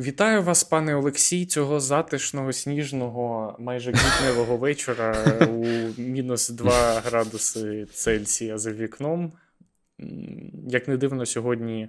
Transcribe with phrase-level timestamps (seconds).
[0.00, 5.64] Вітаю вас, пане Олексій, цього затишного, сніжного, майже квітневого вечора у
[6.00, 9.32] мінус 2 градуси Цельсія за вікном.
[10.68, 11.88] Як не дивно, сьогодні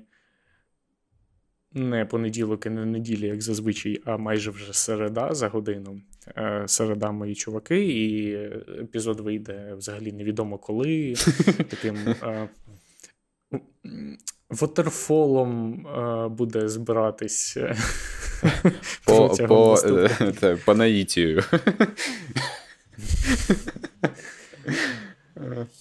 [1.73, 6.02] не понеділок і не неділя, як зазвичай, а майже вже середа за годину.
[6.38, 8.34] Е, середа мої чуваки, і
[8.81, 11.14] епізод вийде взагалі невідомо коли.
[11.70, 12.50] Таким е,
[14.52, 17.58] Вотерфолом е, буде збиратись
[19.05, 19.78] по по,
[20.44, 21.44] е, по наїтію.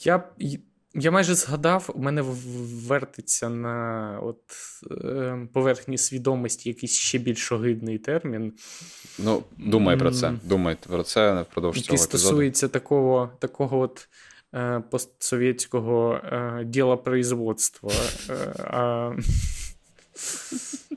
[0.04, 0.24] Я
[0.94, 2.22] я майже згадав, у мене
[2.86, 4.40] вертиться на от,
[5.04, 8.52] е, поверхні свідомості якийсь ще більш огидний термін.
[9.18, 10.32] Ну, думай про це.
[10.44, 11.92] Думай про це впродовж цього епізоду.
[11.92, 14.29] Який стосується такого такого от Е,
[14.90, 17.92] постсовєтського е, діла производства.
[18.30, 18.34] Е,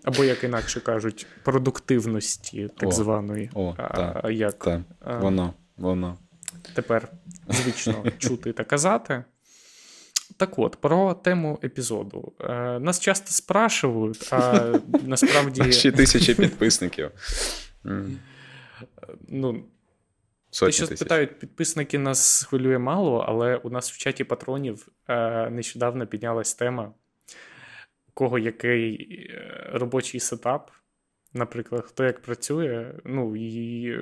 [0.03, 3.49] або, як інакше кажуть, продуктивності так о, званої.
[3.53, 4.83] О, а, та, як, та,
[5.21, 6.17] Воно, воно.
[6.73, 7.07] Тепер
[7.49, 9.23] звично чути та казати.
[10.37, 12.33] Так от, про тему епізоду.
[12.79, 14.71] Нас часто спрашують, а
[15.03, 15.71] насправді.
[15.71, 17.11] Ще тисячі підписників.
[19.27, 19.63] Ну,
[20.53, 20.99] Сотні Те, що тисяч.
[20.99, 26.93] спитають, підписники нас хвилює мало, але у нас в чаті патронів е, нещодавно піднялась тема,
[28.07, 30.71] у кого який е, робочий сетап.
[31.33, 33.97] Наприклад, хто як працює, ну і е,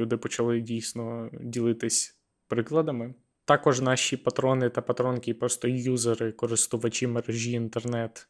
[0.00, 3.14] люди почали дійсно ділитись прикладами.
[3.44, 8.28] Також наші патрони та патронки, просто юзери, користувачі мережі інтернет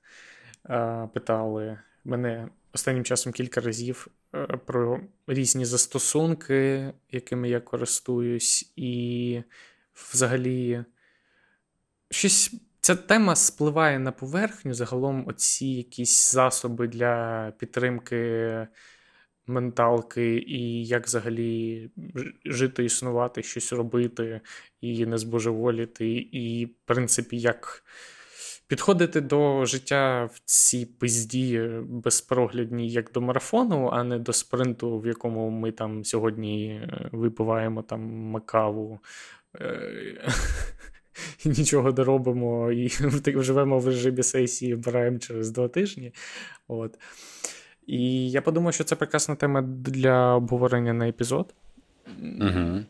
[0.70, 4.08] е, питали мене останнім часом кілька разів
[4.66, 9.42] про різні застосунки, якими я користуюсь, і
[10.12, 10.84] взагалі
[12.10, 12.54] щось.
[12.80, 14.74] Ця тема спливає на поверхню.
[14.74, 18.66] Загалом, оці якісь засоби для підтримки
[19.46, 21.90] менталки, і як взагалі
[22.44, 24.40] жити, існувати, щось робити
[24.80, 27.84] і не збожеволіти, і, в принципі, як
[28.66, 35.06] підходити до життя в цій пизді безпроглядній, як до марафону, а не до спринту, в
[35.06, 38.98] якому ми там сьогодні е, випиваємо там макаву.
[39.60, 40.30] Е,
[41.44, 42.88] і нічого не робимо, і
[43.42, 46.12] живемо в режимі сесії, вбираємо через два тижні.
[46.68, 46.98] От.
[47.86, 51.54] І я подумав, що це прекрасна тема для обговорення на епізод.
[52.40, 52.80] Угу.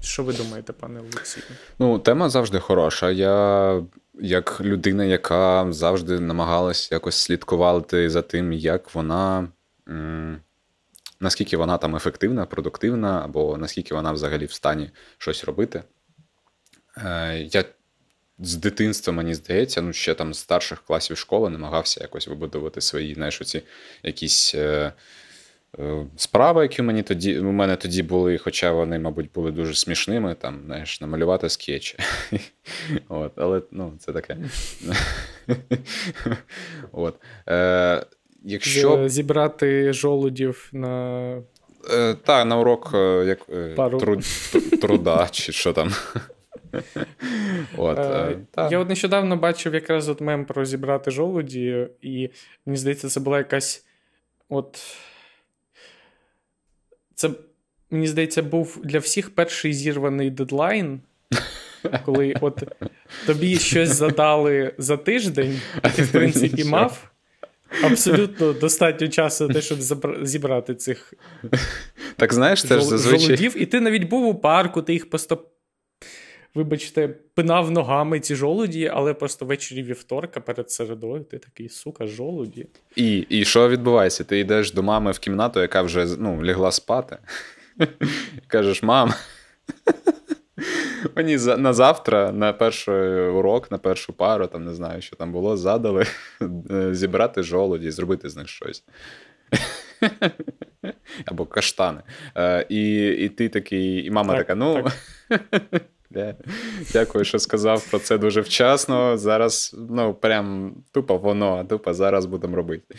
[0.00, 1.44] Що ви думаєте, пане Олексію?
[1.78, 3.10] Ну, тема завжди хороша.
[3.10, 3.82] Я,
[4.20, 9.48] як людина, яка завжди намагалась якось слідкувати за тим, як вона.
[11.20, 15.82] Наскільки вона там ефективна, продуктивна, або наскільки вона взагалі в стані щось робити.
[16.96, 17.64] Е, Я
[18.38, 23.14] з дитинства, мені здається, ну ще там з старших класів школи намагався якось вибудувати свої,
[23.14, 23.62] знаєш, оці
[24.02, 24.54] якісь.
[24.54, 24.92] Е,
[26.16, 30.60] справи, які мені тоді, у мене тоді були, хоча вони, мабуть, були дуже смішними, там,
[30.66, 31.98] знаєш, намалювати скетчі.
[33.08, 34.36] От, Але ну, це таке.
[36.92, 37.14] От.
[37.48, 38.06] Е,
[38.44, 39.08] якщо...
[39.08, 41.42] Зібрати жолудів на.
[41.90, 43.98] Е, Так, на урок е, як, е, Пару.
[43.98, 44.24] Труд,
[44.80, 45.92] труда, чи що там.
[47.76, 48.38] От, е,
[48.70, 52.30] Я от нещодавно бачив якраз от мем про зібрати жолуді, і
[52.66, 53.86] мені здається, це була якась.
[54.48, 54.78] от...
[57.18, 57.30] Це,
[57.90, 61.00] мені здається, був для всіх перший зірваний дедлайн,
[62.04, 62.62] коли от
[63.26, 67.10] тобі щось задали за тиждень, а ти, в принципі, мав.
[67.82, 69.78] Абсолютно достатньо часу, те, щоб
[70.22, 71.14] зібрати цих
[72.16, 73.26] так знаєш, це ж зазвичай...
[73.26, 73.62] жолудів.
[73.62, 75.10] І ти навіть був у парку, ти їх
[76.54, 82.66] вибачте, пинав ногами ці жолуді, але просто ввечері вівторка перед середою ти такий, сука, жолуді.
[82.96, 84.24] І і що відбувається?
[84.24, 87.18] Ти йдеш до мами в кімнату, яка вже ну, лягла спати.
[88.46, 89.12] Кажеш, мам.
[91.16, 95.56] Мені на завтра, на перший урок, на першу пару, там не знаю, що там було,
[95.56, 96.04] задали
[96.70, 98.84] е, зібрати жолуді, зробити з них щось.
[101.24, 102.00] Або каштани.
[102.36, 104.84] Е, І і ти такий, і мама так, така: ну.
[105.28, 105.82] Так.
[106.92, 109.18] Дякую, що сказав про це дуже вчасно.
[109.18, 112.94] Зараз, ну, прям тупо воно, а тупо зараз будемо робити.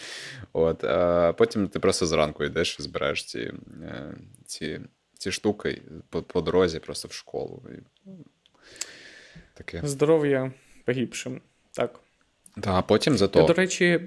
[0.54, 3.40] От, а Потім ти просто зранку йдеш і збираєш ці
[3.84, 4.14] е,
[4.46, 4.80] ці,
[5.14, 7.64] ці штуки по, по дорозі, просто в школу.
[7.70, 8.10] І,
[9.54, 9.82] таке.
[9.84, 10.52] Здоров'я
[10.86, 11.42] погибшим.
[11.72, 12.00] Так.
[12.56, 13.40] Так, а потім зато.
[13.40, 14.02] Я, до речі,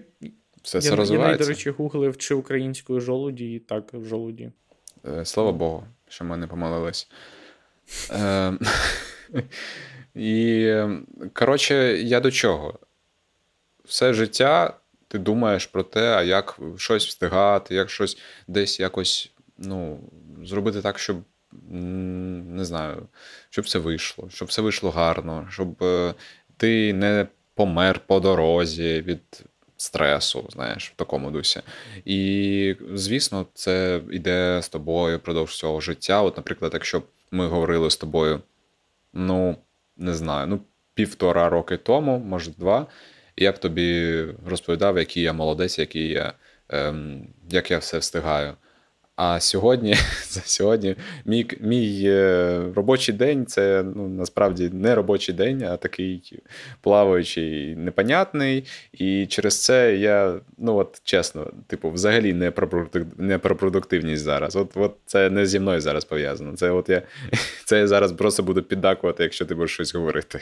[0.63, 1.43] все це я, розвивається.
[1.43, 4.53] Я, до речі, гуглив чи українською жолуді, і так, жолуді.
[5.07, 7.09] Е, слава Богу, що ми не помилились.
[8.11, 8.59] Ем,
[10.15, 10.75] і,
[11.33, 12.79] коротше, я до чого?
[13.85, 14.77] Все життя
[15.09, 18.19] ти думаєш про те, а як щось встигати, як щось
[18.49, 20.01] десь якось ну,
[20.45, 21.17] зробити так, щоб
[21.71, 23.09] не знаю,
[23.51, 26.15] щоб все вийшло, щоб все вийшло гарно, щоб е,
[26.57, 29.45] ти не помер по дорозі від
[29.77, 31.61] стресу, знаєш, в такому дусі.
[32.05, 36.23] І, звісно, це йде з тобою впродовж всього життя.
[36.23, 37.03] От, наприклад, якщо
[37.33, 38.41] ми говорили з тобою,
[39.13, 39.57] ну,
[39.97, 40.61] не знаю, ну,
[40.95, 42.87] півтора роки тому, може два,
[43.37, 46.33] я б тобі розповідав, який я молодець, який я,
[46.69, 48.55] ем, як я все встигаю.
[49.17, 49.95] А сьогодні
[50.29, 56.43] за сьогодні мій мій е, робочий день це ну, насправді не робочий день, а такий
[56.81, 58.65] плаваючий, непонятний.
[58.93, 64.57] І через це я, ну от чесно, типу, взагалі не про не про продуктивність зараз.
[64.57, 66.57] От от це не зі мною зараз пов'язано.
[66.57, 67.03] Це от я
[67.65, 70.41] це я зараз просто буду піддакувати, якщо ти будеш щось говорити.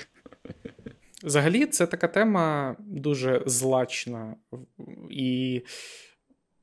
[1.23, 4.35] Взагалі, це така тема дуже злачна
[5.11, 5.63] і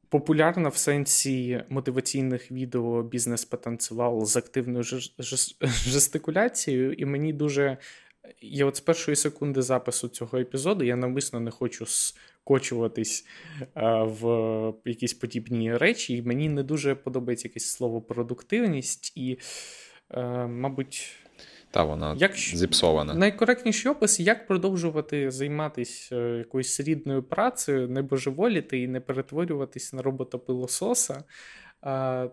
[0.09, 4.83] популярна в сенсі мотиваційних відео бізнес потанцював з активною
[5.87, 7.77] жестикуляцією, і мені дуже.
[8.41, 13.25] Я от з першої секунди запису цього епізоду я навмисно не хочу скочуватись
[14.01, 19.39] в якісь подібні речі, і мені не дуже подобається якесь слово продуктивність, і,
[20.11, 21.15] е, мабуть,
[21.71, 23.13] та вона як, зіпсована.
[23.13, 30.01] Найкоректніший опис, як продовжувати займатися е, якоюсь рідною працею, не божеволіти і не перетворюватись на
[30.01, 31.23] робота-пилососа,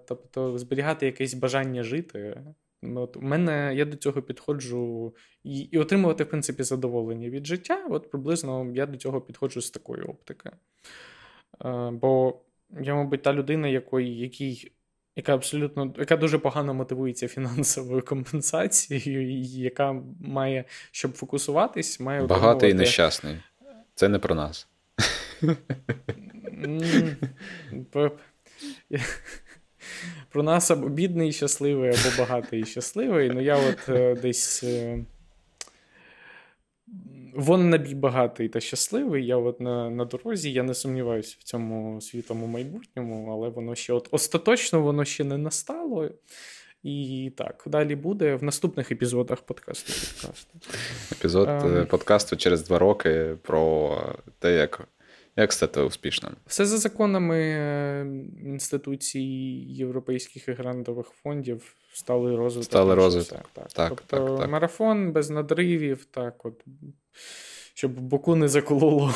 [0.09, 2.43] тобто зберігати якесь бажання жити.
[2.95, 5.15] От У мене я до цього підходжу
[5.45, 7.87] і і отримувати, в принципі, задоволення від життя.
[7.91, 10.51] От приблизно я до цього підходжу з такої оптики.
[11.91, 12.41] Бо
[12.81, 14.73] я, мабуть, та людина, якої, якій
[15.17, 22.39] яка абсолютно яка дуже погано мотивується фінансовою компенсацією, і яка має, щоб фокусуватись, має багатий
[22.39, 22.69] отримувати...
[22.69, 23.37] і нещасний.
[23.95, 24.69] Це не про нас.
[30.29, 33.31] Про нас або бідний і щасливий, або багатий і щасливий.
[33.31, 35.05] Ну я от е, десь е,
[37.35, 39.27] Вон набій багатий та щасливий.
[39.27, 43.93] Я от на на дорозі, я не сумніваюся в цьому світому майбутньому, але воно ще
[43.93, 46.11] от остаточно воно ще не настало.
[46.83, 49.93] І так, далі буде в наступних епізодах подкасту.
[50.23, 50.59] подкасту.
[51.13, 53.99] Епізод а, е, подкасту через два роки про
[54.39, 54.89] те, як
[55.37, 56.33] як стати успішним.
[56.47, 58.07] Все за законами е,
[58.45, 59.21] інституцій
[59.69, 62.71] європейських і грантових фондів стали розвиток.
[62.71, 63.39] Стали розвиток.
[63.39, 63.73] Так, так.
[63.73, 64.51] так, тобто так, так.
[64.51, 66.65] марафон без надривів, так, от,
[67.75, 69.15] щоб боку не закололо.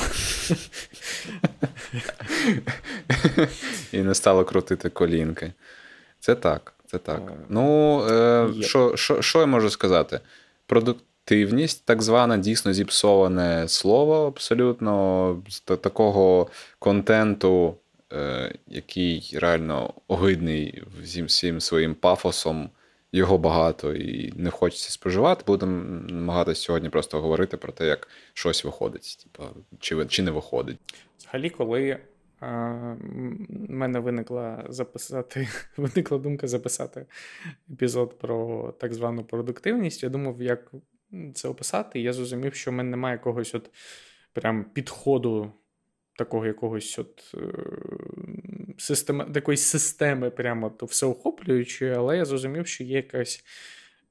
[3.92, 5.52] І не стало крутити колінки.
[6.20, 6.74] Це так.
[6.90, 7.32] Це так.
[7.48, 10.20] Ну, е, що, що, що я можу сказати?
[10.66, 16.48] Продуктивність, так звана, дійсно зіпсоване слово, абсолютно такого
[16.78, 17.74] контенту,
[18.12, 20.82] е, який реально огидний
[21.26, 22.70] всім своїм пафосом,
[23.12, 25.44] його багато і не хочеться споживати.
[25.46, 29.49] Будемо намагатися сьогодні просто говорити про те, як щось виходить, типу,
[29.81, 30.78] чи чи не виходить.
[31.19, 31.99] Взагалі, коли
[32.40, 32.96] в
[33.69, 37.06] мене виникла записати, виникла думка записати
[37.70, 40.03] епізод про так звану продуктивність.
[40.03, 40.72] Я думав, як
[41.34, 43.70] це описати, я зрозумів, що в мене немає якогось от
[44.32, 45.53] прям підходу
[46.19, 47.39] такого якогось от е,
[48.79, 53.44] системи, такої системи, прямо то всеохоплюючої, але я зрозумів, що є якась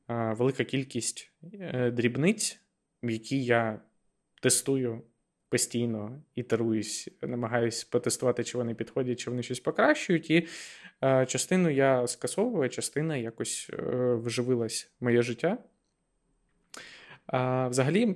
[0.07, 2.59] велика кількість е, дрібниць,
[3.03, 3.79] які я
[4.41, 5.01] тестую
[5.49, 10.29] постійно ітеруюсь, намагаюсь потестувати, чи вони підходять, чи вони щось покращують.
[10.29, 10.47] І
[10.99, 15.57] а, частину я скасовую, частина якось е, вживилась в моє життя.
[17.25, 18.15] А, Взагалі,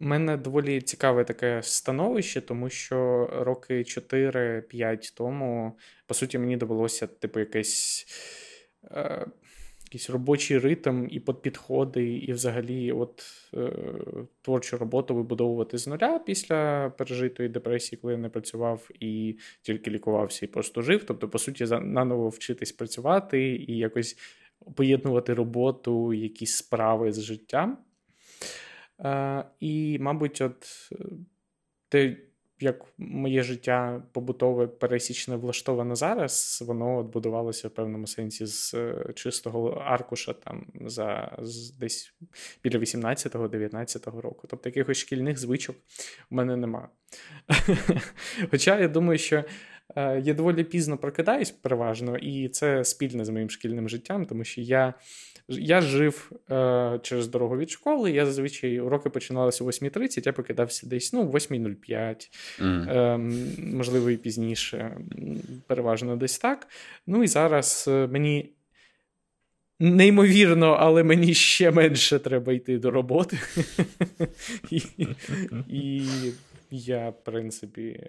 [0.00, 7.06] у мене доволі цікаве таке становище, тому що роки 4-5 тому, по суті, мені довелося,
[7.06, 8.06] типу, якесь.
[8.90, 9.26] Е,
[9.94, 13.24] якийсь робочий ритм і підходи, і взагалі от
[13.54, 13.72] е,
[14.42, 20.46] творчу роботу вибудовувати з нуля після пережитої депресії, коли я не працював і тільки лікувався
[20.46, 21.04] і просто жив.
[21.04, 24.18] Тобто, по суті, наново вчитись працювати і якось
[24.76, 27.78] поєднувати роботу, якісь справи з життям.
[29.00, 30.96] Е, І, мабуть, от е,
[31.88, 32.16] те,
[32.60, 39.12] як моє життя побутове пересічне влаштоване зараз, воно от будувалося в певному сенсі з е,
[39.14, 42.14] чистого аркуша там за з десь
[42.64, 44.46] біля 18-19 року.
[44.50, 45.76] Тобто якихось шкільних звичок
[46.30, 46.88] у мене нема.
[48.50, 49.44] Хоча я думаю, що
[49.96, 54.94] я доволі пізно прокидаюсь переважно, і це спільне з моїм шкільним життям, тому що я
[55.48, 58.12] я жив е, через дорогу від школи.
[58.12, 62.90] Я зазвичай уроки починалися о 8.30, я покидався десь ну, 8.05, mm.
[62.90, 63.18] е,
[63.58, 64.96] можливо, і пізніше,
[65.66, 66.68] переважно десь так.
[67.06, 68.50] Ну і зараз е, мені.
[69.80, 73.38] Неймовірно, але мені ще менше треба йти до роботи.
[74.70, 74.82] І
[75.68, 76.02] і
[76.70, 78.00] я, в принципі,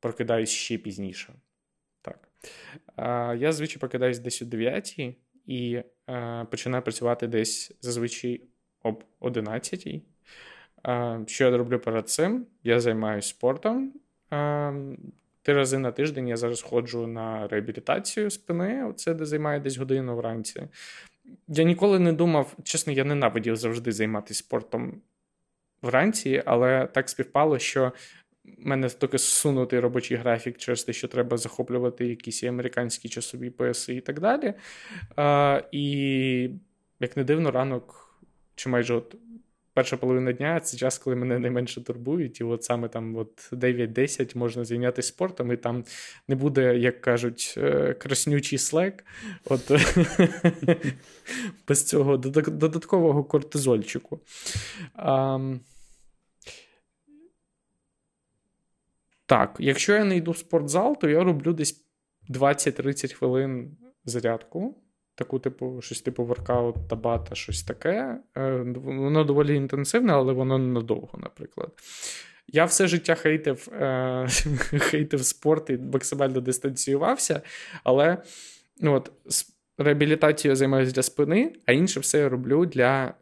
[0.00, 1.32] прокидаюсь ще пізніше.
[2.02, 2.28] Так.
[3.38, 4.98] Я звичай прокидаюсь десь о 9
[5.46, 8.40] і е, починаю працювати десь зазвичай
[8.82, 9.86] об 11.
[10.86, 12.46] Е, що я роблю перед цим?
[12.62, 13.92] Я займаюся спортом.
[15.42, 20.16] Три рази на тиждень я зараз ходжу на реабілітацію спини, це де займаю десь годину
[20.16, 20.62] вранці.
[21.48, 25.00] Я ніколи не думав, чесно, я ненавидів завжди займатися спортом
[25.82, 27.92] вранці, але так співпало, що
[28.58, 34.00] мене таки сунутий робочий графік через те, що треба захоплювати якісь американські часові пояси і
[34.00, 34.54] так далі.
[35.16, 36.50] А, І,
[37.00, 38.10] як не дивно, ранок
[38.54, 39.16] чи майже от
[39.74, 44.36] перша половина дня це час, коли мене найменше турбують, і от саме там от 9-10
[44.36, 45.84] можна зайнятися спортом, і там
[46.28, 49.04] не буде, як кажуть, е, краснючий слек.
[49.44, 49.70] От
[51.68, 54.20] без цього додаткового кортизольчику.
[59.30, 61.84] Так, якщо я не йду в спортзал, то я роблю десь
[62.30, 64.82] 20-30 хвилин зарядку.
[65.14, 68.20] Таку, типу, щось типу воркаут, табата, щось таке.
[68.36, 71.72] Е, воно доволі інтенсивне, але воно ненадовго, наприклад.
[72.46, 74.26] Я все життя хейтив е,
[74.78, 77.42] хейтив спорт і максимально дистанціювався,
[77.84, 78.22] але
[78.80, 79.12] ну, от,
[79.78, 83.14] реабілітацією займаюся для спини, а інше все я роблю для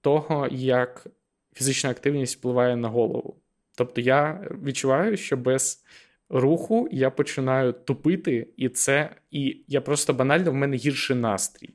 [0.00, 1.06] того, як
[1.54, 3.40] фізична активність впливає на голову.
[3.76, 5.84] Тобто я відчуваю, що без
[6.28, 11.70] руху я починаю тупити, і це, і я просто банально в мене гірший настрій.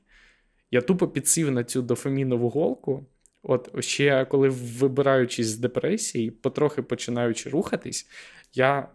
[0.72, 3.06] Я тупо підсів на цю дофамінову голку.
[3.44, 8.08] От ще коли вибираючись з депресії, потрохи починаючи рухатись,
[8.54, 8.88] я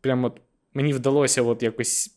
[0.00, 0.36] прямо
[0.74, 2.16] мені вдалося от якось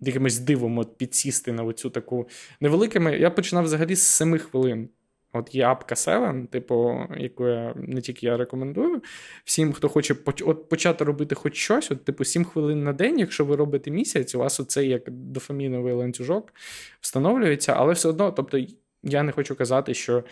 [0.00, 2.28] якимось дивом от підсісти на оцю таку
[2.60, 3.18] невеликими.
[3.18, 4.88] Я починав взагалі з 7 хвилин.
[5.32, 9.02] От є апка Seven, типу, яку я не тільки я рекомендую.
[9.44, 13.44] Всім, хто хоче от почати робити хоч щось, от, типу, 7 хвилин на день, якщо
[13.44, 16.52] ви робите місяць, у вас оцей як дофаміновий ланцюжок
[17.00, 18.60] встановлюється, але все одно, тобто,
[19.02, 20.24] я не хочу казати, що.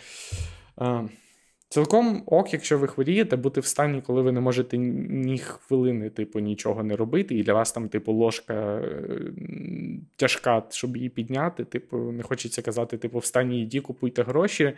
[0.77, 1.03] А,
[1.71, 6.39] Цілком ок, якщо ви хворієте, бути в стані, коли ви не можете ні хвилини, типу,
[6.39, 9.01] нічого не робити, і для вас там, типу, ложка е,
[10.17, 11.65] тяжка, щоб її підняти.
[11.65, 14.73] Типу, не хочеться казати, типу, в стані йді, купуйте гроші.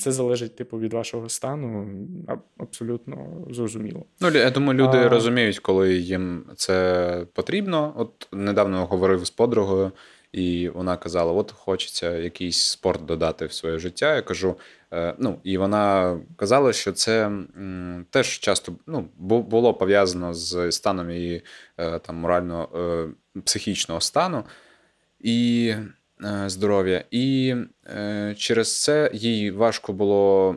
[0.00, 1.88] Це залежить, типу, від вашого стану.
[2.58, 4.04] Абсолютно зрозуміло.
[4.20, 5.08] Ну, я думаю, люди а...
[5.08, 7.94] розуміють, коли їм це потрібно.
[7.96, 9.92] От недавно говорив з подругою.
[10.34, 14.14] І вона казала: от хочеться якийсь спорт додати в своє життя.
[14.14, 14.56] Я кажу:
[14.92, 17.30] е, ну, і вона казала, що це
[18.10, 21.42] теж часто ну, було пов'язано з станом її
[21.78, 24.44] е, там морально-психічного е, стану
[25.20, 25.74] і
[26.46, 27.04] здоров'я.
[27.10, 27.54] І
[28.36, 30.56] через це їй важко було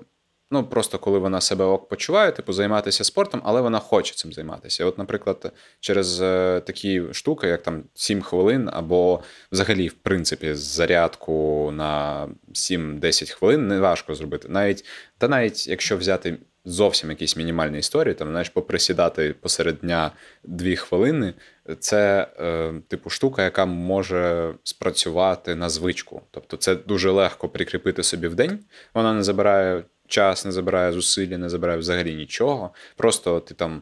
[0.51, 4.85] Ну, просто коли вона себе ок почуває, типу, займатися спортом, але вона хоче цим займатися.
[4.85, 11.69] От, наприклад, через е, такі штуки, як там 7 хвилин, або взагалі, в принципі, зарядку
[11.73, 14.47] на 7-10 хвилин не важко зробити.
[14.49, 14.85] Навіть,
[15.17, 16.37] Та навіть якщо взяти
[16.67, 20.11] зовсім якісь мінімальні історії, там, знаєш, поприсідати посеред дня
[20.43, 21.33] 2 хвилини,
[21.79, 26.21] це, е, типу, штука, яка може спрацювати на звичку.
[26.31, 28.59] Тобто, це дуже легко прикріпити собі в день,
[28.93, 32.73] вона не забирає час, не забирає зусилля, не забирає взагалі нічого.
[32.95, 33.81] Просто ти там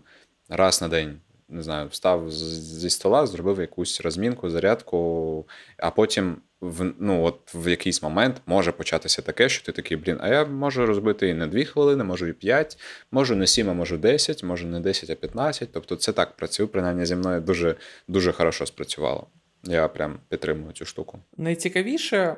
[0.50, 1.20] раз на день.
[1.50, 7.70] Не знаю, встав зі стола, зробив якусь розмінку, зарядку, а потім в ну, от в
[7.70, 11.48] якийсь момент може початися таке, що ти такий, блін, а я можу розбити і на
[11.48, 12.78] 2 хвилини, можу і 5,
[13.12, 15.70] можу не 7, а можу 10, можу не 10, а 15.
[15.72, 17.76] Тобто це так працює, принаймні зі мною дуже
[18.08, 19.28] дуже хорошо спрацювало.
[19.64, 21.20] Я прям підтримую цю штуку.
[21.38, 22.36] Найцікавіше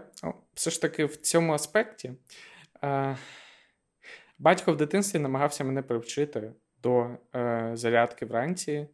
[0.54, 2.12] все ж таки в цьому аспекті.
[4.40, 6.52] Батько в дитинстві намагався мене привчити
[6.84, 8.88] до е, зарядки вранці,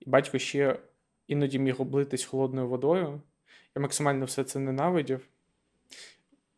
[0.00, 0.78] і батько ще
[1.26, 3.20] іноді міг облитись холодною водою.
[3.76, 5.28] Я максимально все це ненавидів.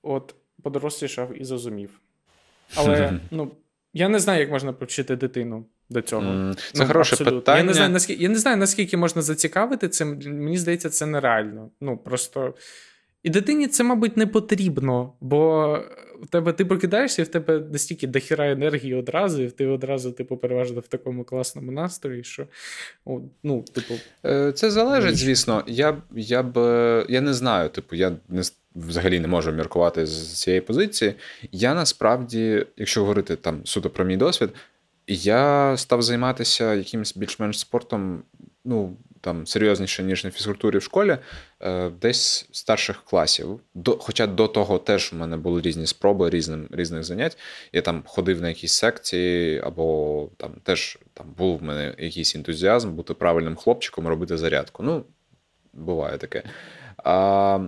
[0.03, 2.01] От, подорослішав і зрозумів.
[2.75, 3.51] Але ну,
[3.93, 6.55] я не знаю, як можна привчити дитину до цього.
[6.55, 7.41] Це ну, хороше абсолютно.
[7.41, 7.59] питання.
[7.59, 10.19] Я не знаю, наскільки я не знаю, наскільки можна зацікавити цим.
[10.19, 11.71] Мені здається, це нереально.
[11.81, 12.55] Ну, просто
[13.23, 15.69] І дитині це, мабуть, не потрібно, бо
[16.23, 20.37] в тебе ти прокидаєшся, і в тебе настільки дохіра енергії одразу, і ти одразу, типу,
[20.37, 22.47] переважно в такому класному настрої, що
[23.43, 23.95] ну, типу.
[24.27, 25.65] Е, це залежить, звісно.
[25.67, 26.57] Я я б
[27.09, 28.43] я не знаю, типу, я не
[28.75, 31.15] взагалі не можу міркувати з цієї позиції.
[31.53, 34.51] Я насправді, якщо говорити там суто про мій досвід,
[35.07, 38.23] я став займатися якимось більш-менш спортом,
[38.65, 38.97] ну
[39.27, 41.19] там серйозніше, ніж на фізкультурі в школі,
[41.61, 43.61] е, десь старших класів.
[43.75, 47.39] До, Хоча до того теж у мене були різні спроби різним, різних занять.
[47.73, 52.93] Я там ходив на якісь секції, або там теж там був в мене якийсь ентузіазм
[52.93, 54.83] бути правильним хлопчиком, робити зарядку.
[54.83, 55.05] Ну,
[55.73, 56.43] буває таке.
[56.97, 57.59] А,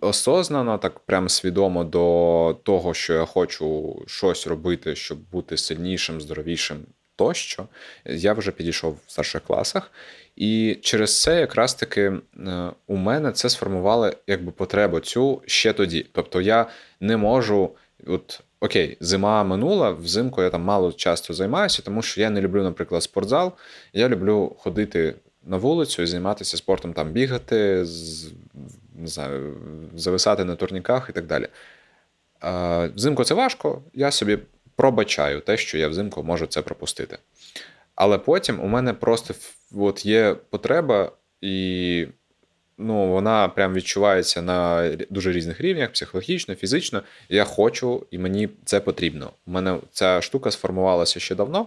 [0.00, 6.78] Осознано, так прям свідомо до того, що я хочу щось робити, щоб бути сильнішим, здоровішим
[7.20, 7.68] тощо,
[8.04, 9.90] я вже підійшов в старших класах.
[10.36, 16.06] І через це якраз таки е, у мене це сформувало якби потребу цю ще тоді.
[16.12, 16.66] Тобто я
[17.00, 17.70] не можу,
[18.06, 22.62] от окей, зима минула, взимку я там мало часто займаюся, тому що я не люблю,
[22.62, 23.52] наприклад, спортзал.
[23.92, 27.84] Я люблю ходити на вулицю і займатися спортом, там бігати,
[28.94, 29.56] не знаю,
[29.94, 31.48] зависати на турніках і так далі.
[32.94, 34.38] Взимку це важко, я собі
[34.80, 37.18] пробачаю те, що я взимку можу це пропустити.
[37.94, 39.34] Але потім у мене просто
[39.74, 42.06] от є потреба, і
[42.78, 47.02] ну, вона прям відчувається на дуже різних рівнях, психологічно, фізично.
[47.28, 49.30] Я хочу, і мені це потрібно.
[49.46, 51.66] У мене ця штука сформувалася ще давно.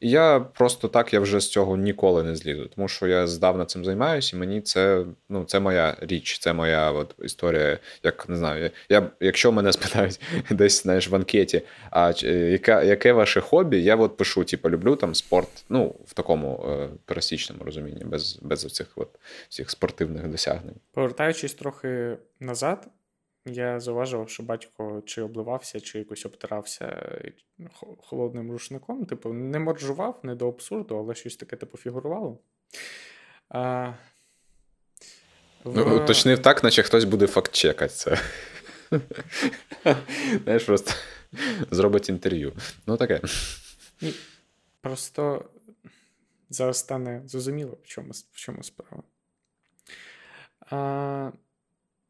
[0.00, 3.64] І я просто так я вже з цього ніколи не злізу, тому що я здавна
[3.64, 7.78] цим займаюся, і мені це ну, це моя річ, це моя от історія.
[8.02, 10.20] Як не знаю, я якщо мене спитають
[10.50, 15.14] десь знаєш, в анкеті, а яка, яке ваше хобі, я от пишу, типу, люблю там
[15.14, 19.08] спорт, ну в такому е, пересічному розумінні, без без цих от
[19.48, 20.76] всіх спортивних досягнень.
[20.92, 22.88] Повертаючись трохи назад,
[23.46, 27.32] я зауважував, що батько чи обливався, чи якось обтирався е,
[27.98, 29.06] холодним рушником.
[29.06, 32.38] Типу, не моржував, не до абсурду, але щось таке типу фігурувало.
[33.48, 33.92] А,
[35.64, 35.76] в...
[35.76, 38.20] Ну, Уточнив так, наче хтось буде факт-чекати це.
[40.44, 40.92] Знаєш, просто
[41.70, 42.52] зробить інтерв'ю.
[42.86, 43.20] Ну, таке.
[44.80, 45.44] Просто
[46.50, 49.02] зараз стане зрозуміло, в чому в чому справа.
[50.70, 51.30] А,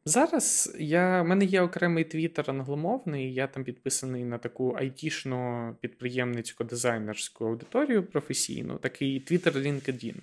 [0.07, 6.63] Зараз я, в мене є окремий твіттер англомовний, я там підписаний на таку айтішну підприємницьку
[6.63, 10.15] дизайнерську аудиторію професійну, такий твіттер LinkedIn.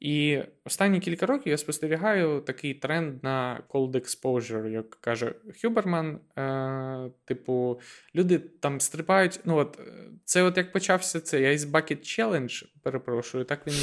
[0.00, 6.18] І останні кілька років я спостерігаю такий тренд на cold exposure, як каже Хюберман.
[6.38, 7.80] Е, Типу,
[8.14, 9.40] люди там стрибають.
[9.44, 9.78] Ну, от
[10.24, 13.74] це, от як почався цей Ice Bucket Challenge, перепрошую, так він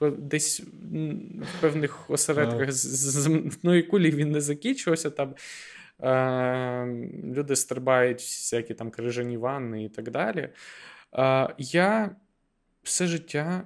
[0.00, 5.10] не десь в певних осередках з земної кулі він не закінчувався.
[5.10, 5.34] Там
[6.00, 6.86] е,
[7.24, 10.48] люди стрибають всякі там крижані ванни і так далі.
[11.14, 12.10] Е, Я
[12.82, 13.64] все життя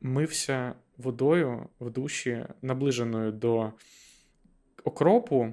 [0.00, 3.72] мився водою в душі, наближеною до
[4.84, 5.52] окропу.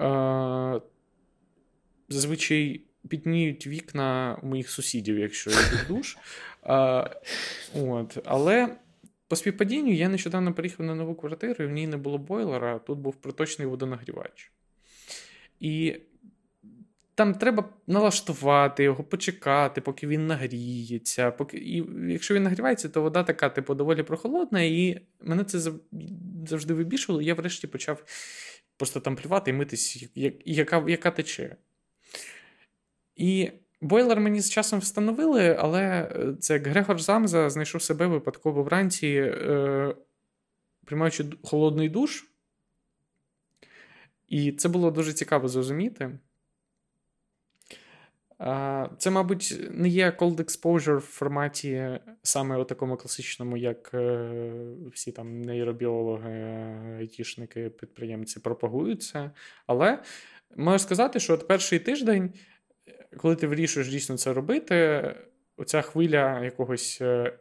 [0.00, 0.80] Е,
[2.08, 6.16] Зазвичай підніють вікна моїх сусідів, якщо я в душ.
[6.66, 7.10] Е,
[7.74, 8.18] от.
[8.24, 8.76] Але
[9.28, 12.98] по співпадінню я нещодавно приїхав на нову квартиру, і в ній не було бойлера, тут
[12.98, 14.52] був проточний водонагрівач.
[15.60, 16.00] І
[17.14, 21.30] там треба налаштувати його, почекати, поки він нагріється.
[21.30, 21.56] Поки...
[21.56, 25.72] І якщо він нагрівається, то вода така, типу, доволі прохолодна, і мене це
[26.46, 27.22] завжди вибішувало.
[27.22, 28.04] Я врешті почав
[28.76, 30.08] просто там плювати і митись,
[30.44, 31.56] яка яка тече.
[33.16, 38.62] І бойлер мені з часом встановили, але е, це як Грегор Замза знайшов себе випадково
[38.62, 39.94] вранці, е,
[40.84, 42.24] приймаючи холодний душ.
[44.28, 46.18] І це було дуже цікаво зрозуміти.
[48.98, 54.30] Це, мабуть, не є cold exposure в форматі саме у такому класичному, як е,
[54.92, 56.32] всі там нейробіологи,
[56.98, 59.30] айтішники, підприємці пропагуються.
[59.66, 60.02] Але
[60.56, 62.32] можу сказати, що от перший тиждень,
[63.16, 65.02] коли ти вирішуєш дійсно це робити,
[65.56, 66.98] оця хвиля якогось.
[67.00, 67.38] Е,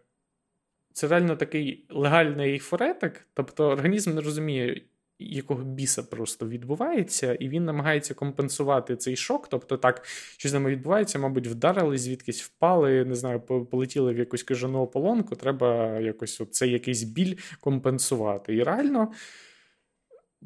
[0.93, 4.81] це реально такий легальний форетик, тобто організм не розуміє,
[5.19, 9.47] якого біса просто відбувається, і він намагається компенсувати цей шок.
[9.47, 10.05] Тобто, так,
[10.37, 15.35] що з ними відбувається, мабуть, вдарили, звідкись впали, не знаю, полетіли в якусь кажану ополонку,
[15.35, 18.55] треба якось цей якийсь біль компенсувати.
[18.55, 19.11] І реально.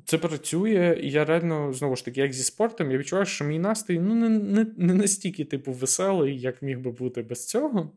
[0.05, 3.59] Це працює, і я реально, знову ж таки, як зі спортом, я відчуваю, що мій
[3.59, 7.91] настрій ну, не не, не настільки типу, веселий, як міг би бути без цього.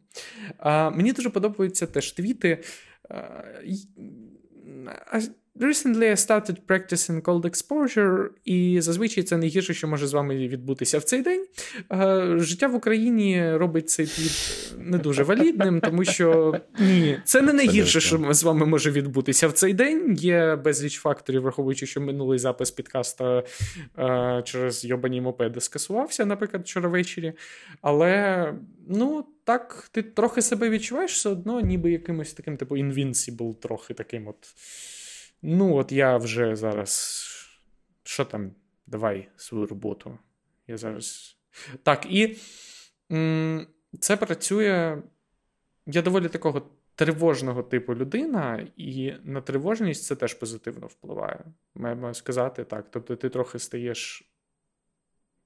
[0.58, 2.62] А, Мені дуже подобаються теж твіти.
[3.08, 3.42] А,
[5.60, 10.98] recently I started practicing cold exposure, і зазвичай це найгірше, що може з вами відбутися
[10.98, 11.46] в цей день.
[11.92, 17.52] Е, життя в Україні робить цей твіт не дуже валідним, тому що ні, це не
[17.52, 20.14] найгірше, що з вами може відбутися в цей день.
[20.14, 23.42] Є безліч факторів, враховуючи, що минулий запис підкаста
[23.98, 27.32] е, через йобані мопеди скасувався, наприклад, вчора ввечері.
[27.82, 28.52] Але
[28.88, 29.24] ну.
[29.46, 34.36] Так, ти трохи себе відчуваєш все одно, ніби якимось таким, типу, invincible, трохи таким от.
[35.42, 37.22] Ну, от я вже зараз.
[38.02, 38.54] Що там?
[38.86, 40.18] Давай свою роботу.
[40.66, 41.36] Я зараз.
[41.82, 42.38] Так, і
[43.12, 43.66] м-
[44.00, 45.02] це працює.
[45.86, 51.44] Я доволі такого тривожного типу людина, і на тривожність це теж позитивно впливає.
[51.74, 52.90] Маємо сказати так.
[52.90, 54.30] Тобто, ти трохи стаєш.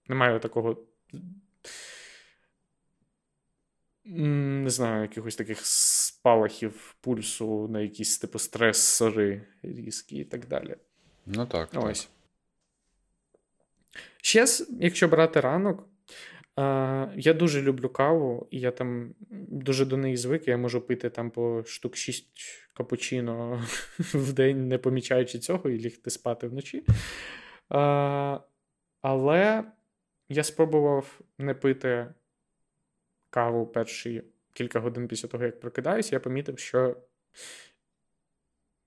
[0.09, 0.87] Немає такого.
[4.05, 5.59] Не знаю, якихось таких
[6.21, 10.77] спалахів пульсу на якісь типу стресори різкі і так далі.
[11.27, 11.69] Ну так.
[11.75, 12.09] Ось.
[14.23, 15.89] Ще, якщо брати ранок,
[17.17, 20.49] я дуже люблю каву, і я там дуже до неї звик.
[20.49, 22.27] Я можу пити там по штук 6
[22.75, 23.65] капучино
[23.99, 26.85] в день, не помічаючи цього, і лігти спати вночі.
[29.03, 29.65] Але
[30.29, 32.15] я спробував не пити
[33.31, 34.23] каву перші
[34.61, 36.97] кілька годин після того, як прокидаюсь, я помітив, що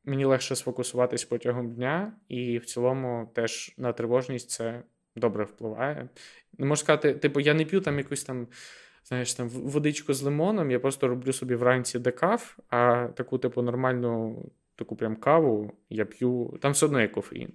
[0.04, 4.84] мені легше сфокусуватись протягом дня, і в цілому теж на тривожність це
[5.16, 6.10] добре впливає.
[6.58, 8.48] Не можу сказати, типу, я не п'ю там якусь там.
[9.06, 14.42] Знаєш, там водичку з лимоном, я просто роблю собі вранці декаф, а таку, типу, нормальну
[14.76, 16.58] таку прям каву я п'ю.
[16.62, 17.54] Там все одно є кофеїн.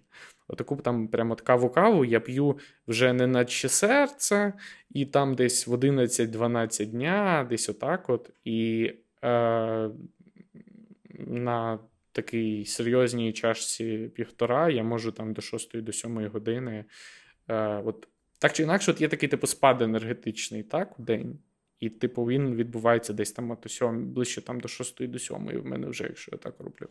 [0.48, 4.52] Отаку там прямо каву-каву я п'ю вже не наче серце,
[4.90, 8.30] і там десь в 11-12 дня, десь отак от.
[8.44, 8.92] І
[9.24, 9.90] е,
[11.18, 11.78] на
[12.12, 16.84] такій серйозній чашці півтора я можу там до 6 до 7 години.
[17.48, 18.08] Е, от
[18.38, 21.38] Так чи інакше, от є такий типу спад енергетичний так, в день.
[21.80, 25.66] І, типу, він відбувається десь там от 7, ближче там до 6 до 7 в
[25.66, 26.88] мене вже, якщо я так роблю.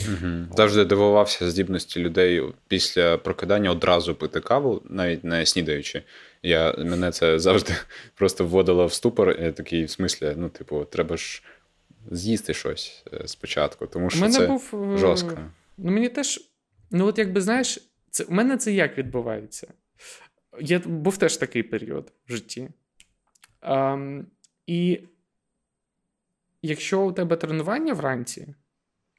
[0.00, 0.46] Угу.
[0.56, 6.02] Завжди дивувався здібності людей після прокидання одразу пити каву, навіть не снідаючи.
[6.42, 7.72] Я, Мене це завжди
[8.14, 9.40] просто вводило в ступор.
[9.40, 11.42] Я такий, в смислі, ну, типу, треба ж
[12.10, 15.38] з'їсти щось е, спочатку, тому що це був, е, жорстко.
[15.78, 16.40] Ну, мені теж,
[16.90, 17.78] ну, от якби знаєш,
[18.10, 19.66] це, у мене це як відбувається?
[20.60, 22.68] Я був теж такий період в житті.
[23.62, 24.24] Um,
[24.66, 25.00] і
[26.62, 28.54] якщо у тебе тренування вранці,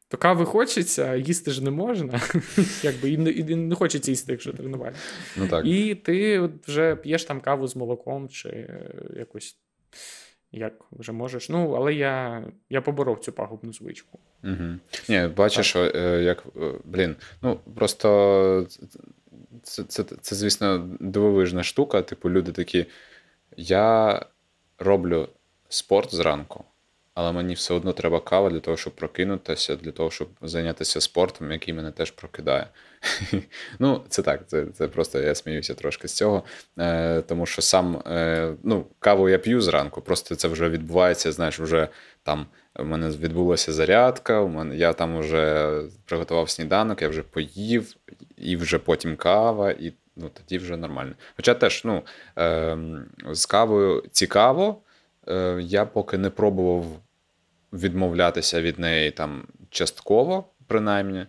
[0.08, 2.22] то кави хочеться, їсти ж не можна.
[2.84, 4.98] Якби, І і не хочеться їсти, якщо тренування.
[5.38, 5.66] Ну, так.
[5.66, 8.70] І ти вже п'єш там каву з молоком чи
[9.18, 9.58] якось.
[10.52, 11.50] Як вже можеш.
[11.50, 14.20] Ну, але я я поборов цю пагубну звичку.
[14.44, 14.76] Угу.
[15.10, 16.44] Ні, бачиш, що е, як.
[16.62, 18.68] Е, блін, ну просто
[19.64, 22.02] це, це, це, це, звісно, дивовижна штука.
[22.02, 22.86] Типу, люди такі.
[23.58, 24.20] Я
[24.80, 25.30] роблю
[25.70, 26.64] спорт зранку,
[27.14, 31.52] але мені все одно треба кава для того, щоб прокинутися, для того, щоб зайнятися спортом,
[31.52, 32.68] який мене теж прокидає.
[33.80, 36.44] Ну, це так, це це просто я сміюся трошки з цього.
[36.80, 41.60] Е, Тому що сам е, ну, каву я п'ю зранку, просто це вже відбувається, знаєш,
[41.60, 41.88] вже
[42.24, 42.46] там.
[42.80, 45.74] У мене відбулася зарядка, у мене я там вже
[46.06, 47.96] приготував сніданок, я вже поїв,
[48.38, 51.14] і вже потім кава, і ну, тоді вже нормально.
[51.36, 52.04] Хоча теж ну,
[52.38, 52.78] е,
[53.32, 54.82] з кавою цікаво,
[55.28, 56.86] е, я поки не пробував
[57.74, 61.26] відмовлятися від неї там частково, принаймні.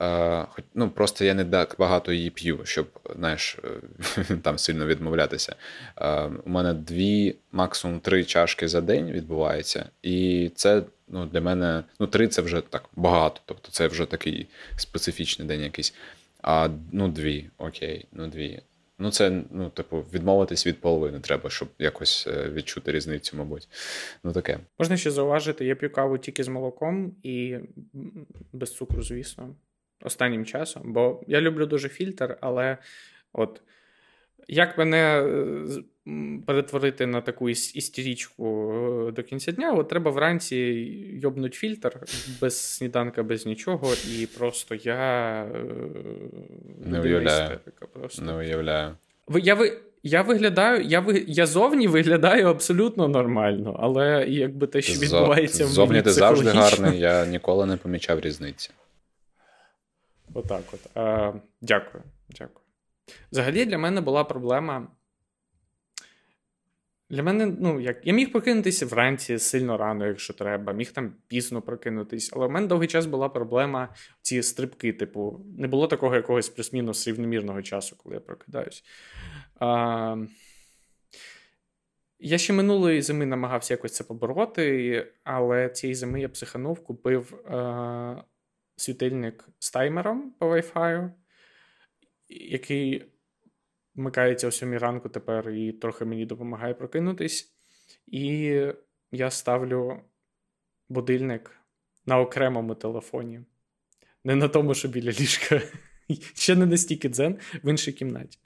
[0.00, 3.58] Е, ну, Просто я не так багато її п'ю, щоб знаєш,
[4.18, 5.56] е, там сильно відмовлятися.
[5.96, 11.84] Е, у мене дві, максимум три чашки за день відбувається, і це ну, для мене
[12.00, 13.40] ну, три це вже так багато.
[13.44, 15.94] Тобто це вже такий специфічний день якийсь.
[16.42, 18.62] А ну, дві, окей, ну дві.
[18.98, 23.68] Ну, це, ну, типу, відмовитись від половини треба, щоб якось е, відчути різницю, мабуть.
[24.24, 24.58] Ну, таке.
[24.78, 27.56] Можна ще зауважити, я п'ю каву тільки з молоком і
[28.52, 29.54] без цукру, звісно,
[30.02, 30.92] останнім часом.
[30.92, 32.78] Бо я люблю дуже фільтр, але
[33.32, 33.60] от
[34.48, 35.82] як мене е,
[36.46, 38.72] перетворити на таку істерічку
[39.08, 40.56] е, до кінця дня, от треба вранці
[41.22, 42.00] йобнуть фільтр
[42.40, 45.64] без сніданка, без нічого, і просто я е,
[46.84, 47.58] не уявляю.
[47.92, 48.22] Просто.
[48.22, 48.94] Не уявляю.
[49.28, 49.80] Я ви.
[50.04, 55.68] Я виглядаю, я ви, я зовні виглядаю абсолютно нормально, але якби те, що відбувається в
[55.68, 58.70] Зовні ти завжди гарний, я ніколи не помічав різниці.
[60.34, 60.80] Отак от.
[60.94, 62.04] А, Дякую.
[62.30, 62.61] Дякую.
[63.32, 64.88] Взагалі, для мене була проблема
[67.10, 71.62] Для мене, ну, як я міг прокинутися вранці сильно рано, якщо треба, міг там пізно
[71.62, 74.92] прокинутись, але в мене довгий час була проблема ці стрибки.
[74.92, 78.84] Типу, не було такого якогось плюс-мінус рівномірного часу, коли я прокидаюсь.
[79.60, 80.16] А,
[82.18, 88.24] Я ще минулої зими намагався якось це побороти, але цієї зими я психанув, купив а,
[88.76, 91.10] світильник з таймером по Wi-Fi,
[92.40, 93.04] який
[93.94, 97.54] вмикається о 7 ранку тепер і трохи мені допомагає прокинутись.
[98.06, 98.56] І
[99.12, 100.00] я ставлю
[100.88, 101.50] будильник
[102.06, 103.40] на окремому телефоні.
[104.24, 105.62] Не на тому, що біля ліжка.
[106.34, 108.38] Ще не настільки дзен в іншій кімнаті.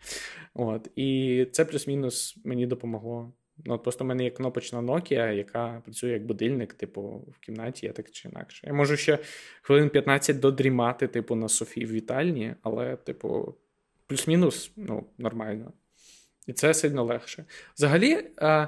[0.55, 0.91] От.
[0.97, 3.33] І це плюс-мінус мені допомогло.
[3.65, 7.03] Ну, от Просто в мене є кнопочна Nokia, яка працює як будильник, типу,
[7.37, 8.67] в кімнаті, я так чи інакше.
[8.67, 9.19] Я можу ще
[9.63, 13.55] хвилин 15 додрімати, типу, на Софії в вітальні, але, типу,
[14.07, 15.73] плюс-мінус ну, нормально.
[16.47, 17.45] І це сильно легше.
[17.77, 18.67] Взагалі, а,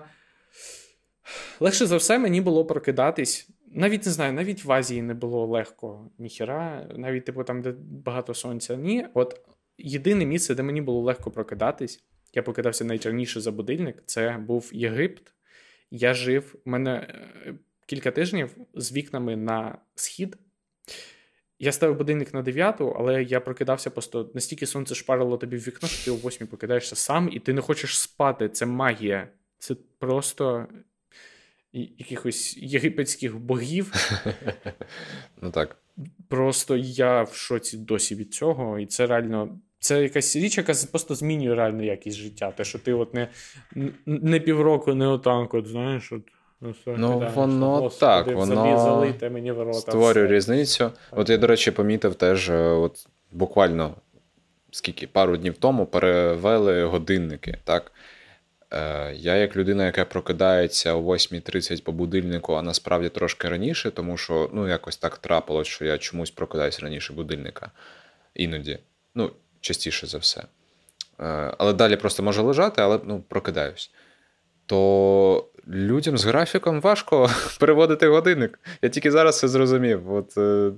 [1.60, 3.50] легше за все мені було прокидатись.
[3.72, 8.34] Навіть не знаю, навіть в Азії не було легко ніхіра, навіть типу там, де багато
[8.34, 9.06] сонця, ні.
[9.14, 9.40] От
[9.78, 15.32] єдине місце, де мені було легко прокидатись, я покидався найчарніше за будильник, це був Єгипт.
[15.90, 17.54] Я жив, у мене е,
[17.86, 20.36] кілька тижнів з вікнами на схід.
[21.58, 25.88] Я ставив будильник на 9, але я прокидався просто настільки сонце шпарило тобі в вікно,
[25.88, 28.48] що ти о 8 покидаєшся сам, і ти не хочеш спати.
[28.48, 29.28] Це магія.
[29.58, 30.66] Це просто
[31.72, 33.92] якихось єгипетських богів.
[35.42, 35.76] Ну так.
[36.28, 39.58] Просто я в шоці досі від цього, і це реально.
[39.80, 42.50] Це якась річ, яка просто змінює реальну якість життя.
[42.50, 43.28] Те, що ти от не
[44.06, 46.22] не півроку, не отак, от, знаєш, от
[46.60, 49.78] Ну, ну воно Господи, так, воно залите мені ворота.
[49.78, 50.34] Створює все.
[50.34, 50.78] різницю.
[50.78, 51.18] Так.
[51.18, 53.94] От я, до речі, помітив теж, е, от буквально
[54.70, 57.58] скільки пару днів тому перевели годинники.
[57.64, 57.92] так.
[58.70, 64.16] Е, Я, як людина, яка прокидається о 8.30 по будильнику, а насправді трошки раніше, тому
[64.16, 67.70] що ну, якось так трапилось, що я чомусь прокидаюся раніше будильника.
[68.34, 68.78] Іноді.
[69.14, 70.40] Ну, частіше за все.
[71.20, 73.90] Е, Але далі просто можу лежати, але ну, прокидаюсь.
[74.66, 78.58] То людям з графіком важко переводити годинник.
[78.82, 80.12] Я тільки зараз це зрозумів.
[80.12, 80.72] От, е,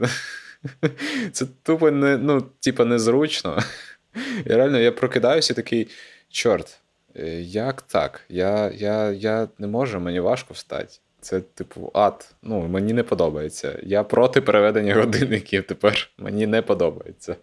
[1.32, 3.58] Це тупо не, ну, типа, незручно.
[4.46, 5.88] І реально я прокидаюся і такий,
[6.28, 6.78] чорт,
[7.16, 8.20] е, як так?
[8.28, 10.98] Я я, я не можу, мені важко встати.
[11.20, 12.34] Це, типу, ад.
[12.42, 13.78] Ну, Мені не подобається.
[13.82, 16.10] Я проти переведення годинників тепер.
[16.18, 17.36] Мені не подобається.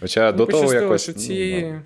[0.00, 1.02] Хоча ну, до того якось.
[1.02, 1.62] Що ці...
[1.62, 1.82] ну,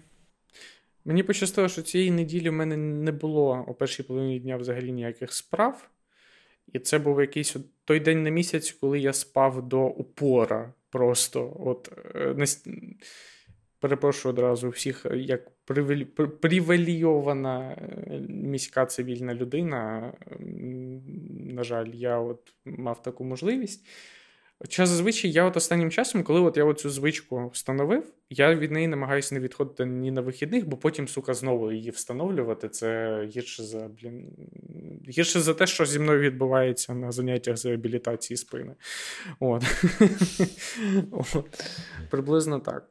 [1.10, 5.32] Мені пощастило, що цієї неділі в мене не було у першій половині дня взагалі ніяких
[5.32, 5.90] справ.
[6.72, 10.72] І це був якийсь той день на місяць, коли я спав до упора.
[10.90, 12.46] Просто от е,
[13.80, 15.50] перепрошую одразу всіх, як
[16.40, 20.12] привілейована е, міська цивільна людина.
[21.30, 23.86] На жаль, я от мав таку можливість.
[24.62, 28.88] Хоча зазвичай я от останнім часом, коли от я цю звичку встановив, я від неї
[28.88, 32.68] намагаюся не відходити ні на вихідних, бо потім, сука, знову її встановлювати.
[32.68, 34.32] Це гірше за блін,
[35.08, 38.74] гірше за те, що зі мною відбувається на заняттях з реабілітації спини.
[39.40, 39.64] От.
[42.10, 42.88] Приблизно так.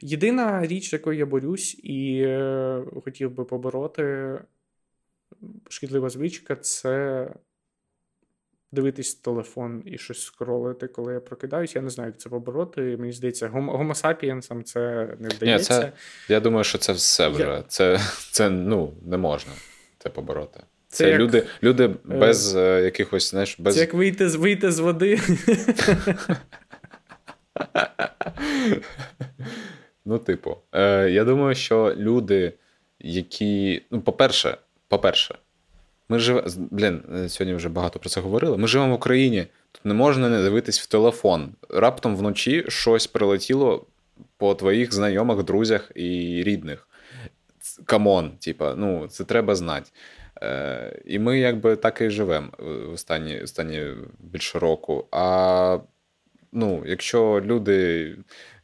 [0.00, 4.34] Єдина річ, якою я борюсь, і е, хотів би побороти
[5.68, 7.28] шкідлива звичка, це
[8.72, 11.76] дивитись телефон і щось скролити, коли я прокидаюсь.
[11.76, 12.80] Я не знаю, як це побороти.
[12.80, 15.78] Мені здається, гомо сапієнсам це не вдається.
[15.78, 15.92] Ні, це,
[16.28, 17.42] Я думаю, що це все вже.
[17.42, 17.62] Я...
[17.68, 18.00] Це
[18.30, 19.52] це ну, не можна
[19.98, 20.60] це побороти.
[20.88, 21.20] Це, це як...
[21.20, 23.74] люди люди е, без е, якихось, знаєш, без.
[23.74, 25.20] Це як вийти вийти з води.
[30.04, 32.52] Ну, типу, е, я думаю, що люди,
[32.98, 33.82] які.
[33.90, 35.38] Ну, по-перше, по-перше,
[36.08, 36.48] ми живемо.
[36.56, 38.56] Блін, е, сьогодні вже багато про це говорили.
[38.56, 41.48] Ми живемо в Україні, тут не можна не дивитись в телефон.
[41.68, 43.86] Раптом вночі щось прилетіло
[44.36, 46.88] по твоїх знайомих, друзях і рідних.
[47.84, 49.90] Come on, типа, ну, це треба знати.
[50.42, 53.86] Е, І ми якби так і живемо в останні, останні
[54.18, 55.06] більше року.
[55.10, 55.78] А
[56.52, 58.16] ну, якщо люди,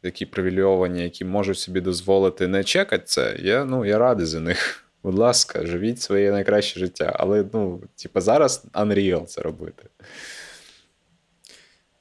[0.03, 4.84] які привілейовані, які можуть собі дозволити не чекати це, я ну, я радий за них.
[5.05, 7.15] Будь ласка, живіть своє найкраще життя.
[7.19, 9.89] Але, ну, типу, зараз Unreal це робити.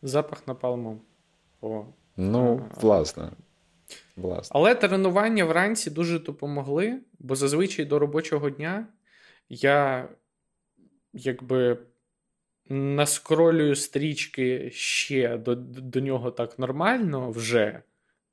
[0.03, 1.01] Запах напалму.
[1.61, 1.85] О.
[2.17, 3.31] Ну, власне.
[4.17, 4.51] власне.
[4.55, 8.87] Але тренування вранці дуже допомогли, бо зазвичай до робочого дня
[9.49, 10.09] я
[11.13, 11.79] якби
[12.69, 17.83] наскролюю стрічки ще до до нього так нормально вже.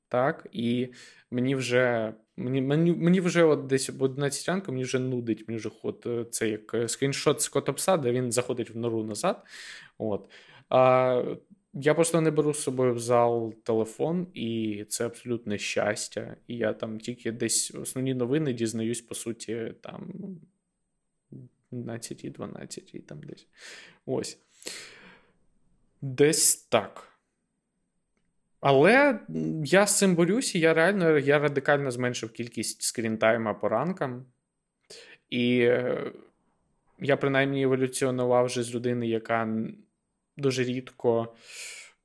[0.08, 0.88] так, І
[1.30, 5.58] мені вже Мені мені, мені вже от десь об 11 ранку мені вже нудить, мені
[5.58, 9.44] вже ход е, це як е, скріншот з котопса, де він заходить в нору назад.
[9.98, 10.30] От.
[10.68, 11.36] А,
[11.74, 16.36] Я просто не беру з собою в зал телефон, і це абсолютне щастя.
[16.46, 20.12] І я там тільки десь основні новини дізнаюсь, по суті, там
[21.72, 23.46] 11-12 там десь.
[24.06, 24.38] Ось.
[26.02, 27.11] Десь так.
[28.62, 29.20] Але
[29.64, 34.26] я з цим борюся, я реально я радикально зменшив кількість скрінтайма по ранкам.
[35.30, 36.12] І е,
[37.00, 39.48] я принаймні еволюціонував вже з людини, яка
[40.36, 41.34] дуже рідко.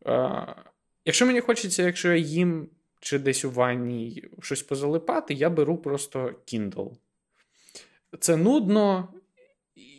[0.06, 0.56] Е,
[1.06, 6.34] якщо мені хочеться, якщо я їм чи десь у ванні щось позалипати, я беру просто
[6.46, 6.92] Kindle.
[8.20, 9.14] Це нудно,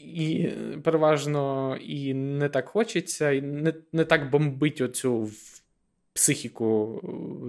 [0.05, 0.49] і
[0.85, 5.31] переважно і не так хочеться, і не не так бомбить оцю
[6.18, 7.00] психіку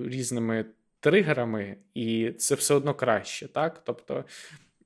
[0.07, 0.65] різними
[0.99, 3.81] тригерами, і це все одно краще, так?
[3.85, 4.25] Тобто,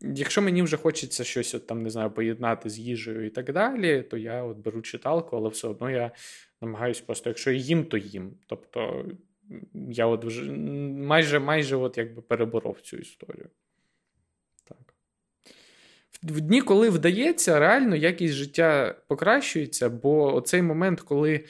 [0.02, 4.02] якщо мені вже хочеться щось от, там, не знаю, поєднати з їжею і так далі,
[4.02, 6.12] то я от беру читалку, але все одно я
[6.62, 8.32] намагаюся просто, якщо їм, то їм.
[8.48, 9.06] Тобто
[9.90, 13.48] я от вже майже майже от якби переборов цю історію.
[14.64, 14.94] Так.
[16.24, 21.46] В дні, коли вдається, реально якість життя покращується, бо оцей момент, коли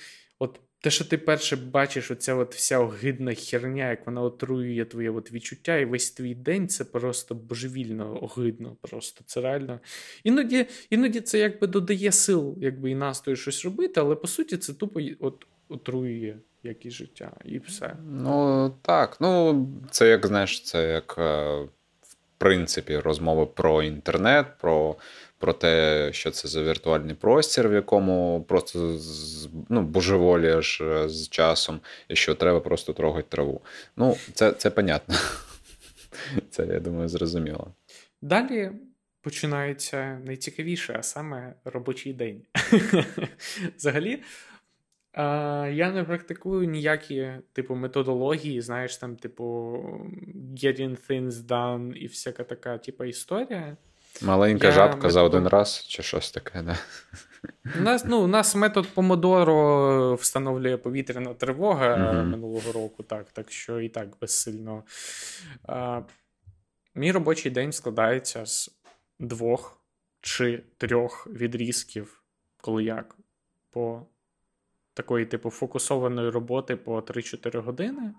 [0.84, 5.32] те, що ти перше бачиш, оця от вся огидна херня, як вона отруює твоє от
[5.32, 8.76] відчуття, і весь твій день це просто божевільно огидно.
[8.82, 9.80] Просто це реально.
[10.24, 14.74] Іноді іноді це якби додає сил, якби і настрою щось робити, але по суті це
[14.74, 17.96] тупо от, отруює якісь життя, і все.
[18.06, 19.18] Ну так.
[19.20, 21.56] Ну, це як знаєш, це як е,
[22.02, 24.96] в принципі розмови про інтернет, про
[25.44, 29.00] про те, що це за віртуальний простір, в якому просто
[29.70, 33.62] ну, божеволієш е, з часом, і що треба просто трогати траву.
[33.98, 35.16] Ну, це це понятно.
[36.50, 37.68] Це, я думаю, зрозуміло.
[38.22, 38.72] Далі
[39.22, 42.42] починається найцікавіше, а саме робочий день.
[43.78, 44.20] Взагалі.
[45.76, 49.44] Я не практикую ніякі, типу, методології, знаєш, там, типу,
[50.64, 53.78] getting things done і всяка така, типу, історія.
[54.22, 55.12] Маленька я жабка метод...
[55.12, 56.78] за один раз, чи щось таке, да?
[57.80, 63.52] У нас ну, у нас метод Помодоро встановлює повітряна тривога uh минулого року, так так
[63.52, 64.84] що і так безсильно.
[65.64, 66.02] А,
[66.96, 68.80] Мій робочий день складається з
[69.20, 69.84] двох
[70.22, 72.24] чи трьох відрізків,
[72.62, 73.18] коли як,
[73.70, 74.06] по
[74.94, 78.14] такої, типу, фокусованої роботи по 3-4 години.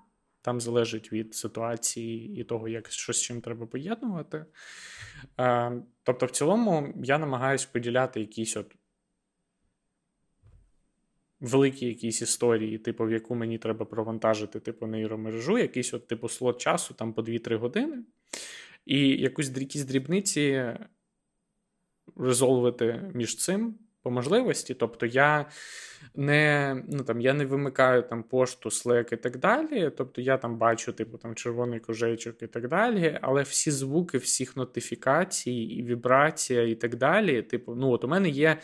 [0.45, 4.47] Там залежить від ситуації і того, як щось з чим треба поєднувати.
[5.41, 8.77] Е, Тобто, в цілому, я намагаюся поділяти якісь от
[11.41, 16.61] великі якісь історії, типу, в яку мені треба провантажити, типу, нейромережу, якийсь от, типу, слот
[16.61, 18.05] часу там по 2-3 години,
[18.87, 20.77] і якусь якісь дрібниці
[22.17, 24.75] резолвити між цим по можливості.
[24.75, 25.47] Тобто, я
[26.15, 29.91] не ну, там, я не вимикаю там пошту, Slack і так далі.
[29.97, 34.57] Тобто я там бачу, типу, там червоний кожечок і так далі, але всі звуки, всіх
[34.57, 37.43] нотифікацій, і вібрація і так далі.
[37.43, 38.59] Типу, ну от у мене є.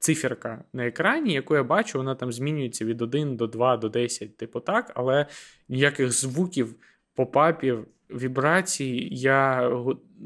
[0.00, 4.36] Циферка на екрані, яку я бачу, вона там змінюється від 1 до 2 до 10,
[4.36, 5.26] типу так, але
[5.68, 6.74] ніяких звуків,
[7.14, 9.68] попапів, вібрацій я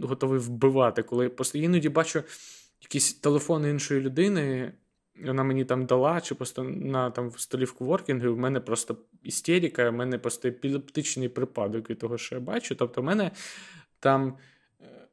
[0.03, 1.03] готовий вбивати.
[1.03, 2.23] Коли іноді бачу
[2.93, 4.73] якийсь телефон іншої людини,
[5.27, 8.97] вона мені там дала, чи просто на там в столі в коворкінгу, в мене просто
[9.23, 12.75] істерика, в мене просто епілептичний припадок від того, що я бачу.
[12.75, 13.31] Тобто, в мене
[14.01, 14.37] там.
[14.81, 15.09] Е,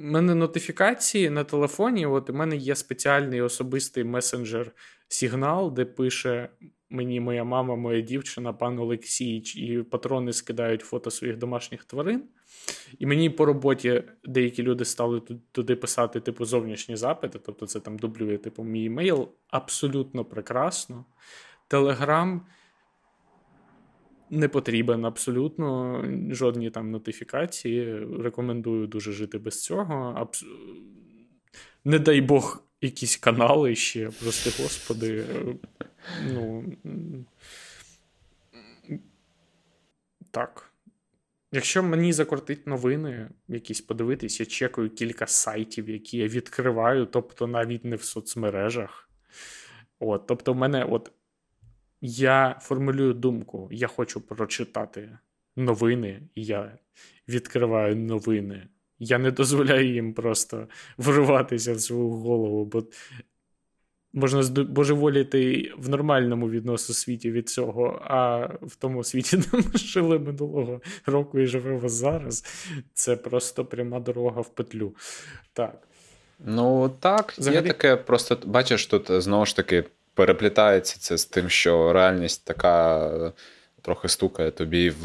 [0.00, 2.06] мене нотифікації на телефоні.
[2.06, 4.72] От у мене є спеціальний особистий месенджер
[5.08, 6.48] сигнал, де пише
[6.90, 12.24] мені моя мама, моя дівчина, пан Олексійч, і патрони скидають фото своїх домашніх тварин.
[12.98, 15.22] І мені по роботі деякі люди стали
[15.52, 19.28] туди писати, типу, зовнішні запити, тобто це там дублює типу, мій емейл.
[19.48, 21.04] Абсолютно прекрасно.
[21.68, 22.46] Телеграм
[24.30, 28.06] не потрібен абсолютно жодні там нотифікації.
[28.20, 30.14] Рекомендую дуже жити без цього.
[30.16, 30.44] Абс...
[31.84, 35.24] Не дай Бог, якісь канали ще, прости господи.
[36.26, 36.64] Ну.
[40.30, 40.72] Так.
[41.52, 47.84] Якщо мені закортить новини, якісь подивитись, я чекаю кілька сайтів, які я відкриваю, тобто навіть
[47.84, 49.10] не в соцмережах.
[49.98, 51.12] От, Тобто, в мене от
[52.00, 55.18] я формулюю думку, я хочу прочитати
[55.56, 56.78] новини, і я
[57.28, 58.68] відкриваю новини.
[58.98, 62.84] Я не дозволяю їм просто вриватися в свою голову, бо
[64.18, 70.18] можна збожеволіти в нормальному відносно світі від цього, а в тому світі, де ми жили
[70.18, 72.44] минулого року і живемо зараз,
[72.94, 74.94] це просто пряма дорога в петлю.
[75.52, 75.88] Так.
[76.38, 77.62] Ну так, Взагалі...
[77.64, 83.32] є таке, просто бачиш, тут знову ж таки переплітається це з тим, що реальність така
[83.88, 85.04] трохи стукає тобі в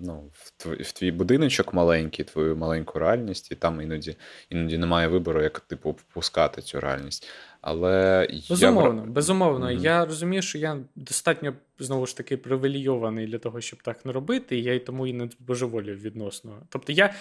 [0.00, 4.16] ну, в, твій, в твій будиночок маленький, твою маленьку реальність, і там іноді
[4.50, 7.28] іноді немає вибору, як типу впускати цю реальність.
[7.60, 9.10] Але Безумовно, я...
[9.10, 9.66] безумовно.
[9.66, 9.80] Mm-hmm.
[9.80, 14.58] Я розумію, що я достатньо знову ж таки привілейований для того, щоб так не робити,
[14.58, 16.52] і я й тому і не божеволів відносно.
[16.68, 17.14] Тобто я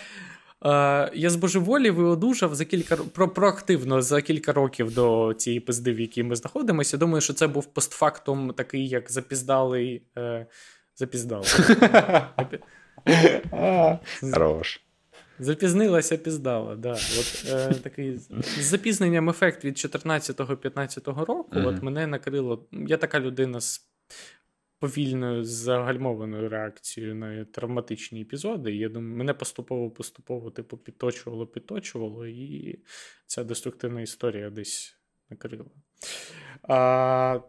[0.66, 5.93] Е, я збожеволів і одужав за кілька про, проактивно за кілька років до цієї пизди,
[5.93, 6.97] в якій ми знаходимося.
[6.97, 10.01] Думаю, що це був постфактум такий, як запіздалий.
[10.18, 10.45] Е,
[10.95, 11.49] запіздалий.
[14.34, 14.82] Хорош.
[15.39, 16.76] Запізнилася, піздала.
[16.76, 16.91] Да.
[16.91, 21.68] От, е, такий З запізненням ефект від 14-15 року mm-hmm.
[21.68, 22.66] от мене накрило.
[22.72, 23.86] Я така людина з
[24.82, 28.76] повільною загальмованою реакцією на травматичні епізоди.
[28.76, 32.80] Я думаю, мене поступово-поступово типу, підточувало, підточувало, і
[33.28, 34.98] ця деструктивна історія десь
[35.30, 35.66] накрила.
[36.64, 37.40] А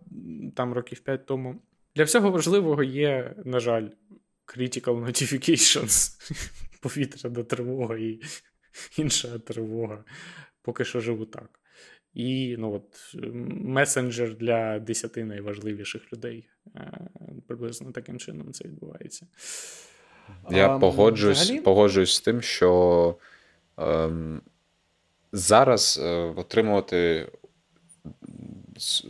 [0.57, 1.62] там років 5 тому.
[1.97, 3.89] Для всього важливого є, на жаль,
[4.47, 6.11] critical notifications,
[6.80, 8.20] повітряна тривога і
[8.99, 10.05] інша тривога.
[10.62, 11.61] Поки що живу так.
[12.14, 13.14] І ну, от,
[13.64, 16.48] месенджер для 10 найважливіших людей.
[16.76, 16.98] Е,
[17.46, 19.26] приблизно таким чином це відбувається.
[20.50, 21.62] Я а, погоджуюсь взагалі?
[21.62, 23.16] погоджуюсь з тим, що
[23.78, 24.42] ем,
[25.32, 27.28] зараз е, отримувати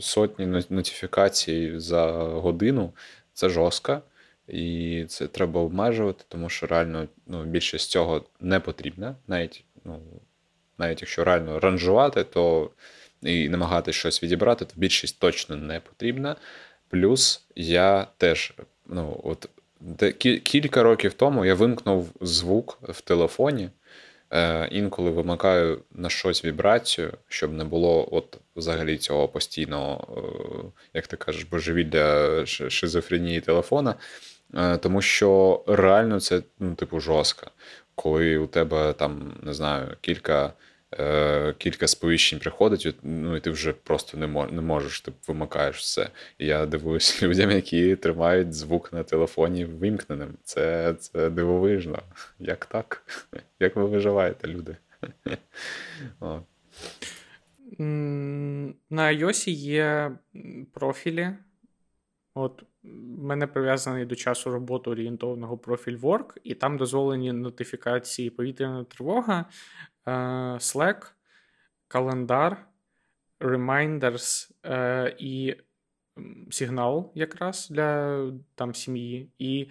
[0.00, 2.92] сотні нотифікацій за годину
[3.32, 4.02] це жорстко.
[4.48, 9.16] І це треба обмежувати, тому що реально ну, більшість цього не потрібна.
[9.26, 10.00] Навіть ну,
[10.82, 12.70] навіть якщо реально ранжувати, то
[13.22, 16.36] і намагатися щось відібрати, то більшість точно не потрібна.
[16.88, 18.52] Плюс я теж,
[18.86, 19.48] ну, от
[20.42, 23.70] кілька років тому я вимкнув звук в телефоні.
[24.30, 31.06] Е, Інколи вимикаю на щось вібрацію, щоб не було от взагалі цього постійного, е, як
[31.06, 33.94] ти кажеш, божевілля шизофренії телефона.
[34.54, 37.50] Е, тому що реально це ну, типу жорстко.
[37.94, 40.52] Коли у тебе там, не знаю, кілька
[40.92, 45.76] е, кілька сповіщень приходить, ну і ти вже просто не мож, не можеш, ти вимикаєш
[45.76, 46.08] все.
[46.38, 50.34] І я дивуюся людям, які тримають звук на телефоні вимкненим.
[50.44, 51.98] Це це дивовижно.
[52.38, 53.02] Як так?
[53.60, 54.76] Як ви виживаєте, люди?
[58.90, 60.12] На iOS є
[60.72, 61.30] профілі.
[62.34, 68.84] От в мене прив'язаний до часу роботи орієнтованого профіль Work, і там дозволені нотифікації повітряна
[68.84, 69.44] тривога,
[70.06, 71.12] Slack,
[71.88, 72.66] календар,
[73.40, 75.56] Reminders е, і
[76.50, 79.30] сигнал якраз для там сім'ї.
[79.38, 79.70] І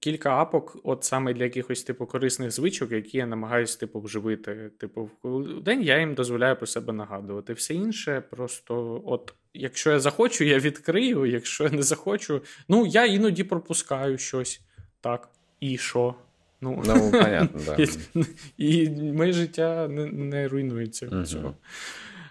[0.00, 4.70] кілька апок, от саме для якихось типу корисних звичок, які я намагаюся типу, вживити.
[4.78, 7.52] Типу, в день я їм дозволяю про себе нагадувати.
[7.52, 11.26] Все інше, просто, от, якщо я захочу, я відкрию.
[11.26, 14.60] Якщо я не захочу, ну я іноді пропускаю щось.
[15.00, 15.28] Так,
[15.60, 16.14] і що?
[16.60, 17.76] Ну, ну понятно, да.
[18.56, 21.56] І, і моє життя не не руйнується від цього.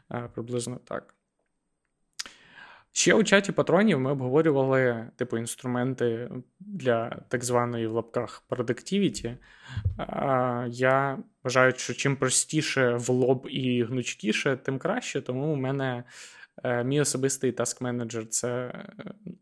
[0.07, 1.15] А, Приблизно так.
[2.91, 9.37] Ще у чаті патронів ми обговорювали типу інструменти для так званої в лапках продуктивіті.
[10.67, 15.21] Я вважаю, що чим простіше в лоб і гнучкіше, тим краще.
[15.21, 16.03] Тому у мене
[16.63, 18.83] е, мій особистий таск менеджер це е,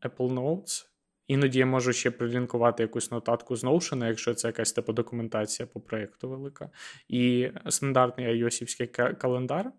[0.02, 0.86] Apple Notes.
[1.28, 5.80] Іноді я можу ще прилінкувати якусь нотатку з Notion, якщо це якась типу документація по
[5.80, 6.70] проєкту велика.
[7.08, 9.72] І стандартний iOS календар.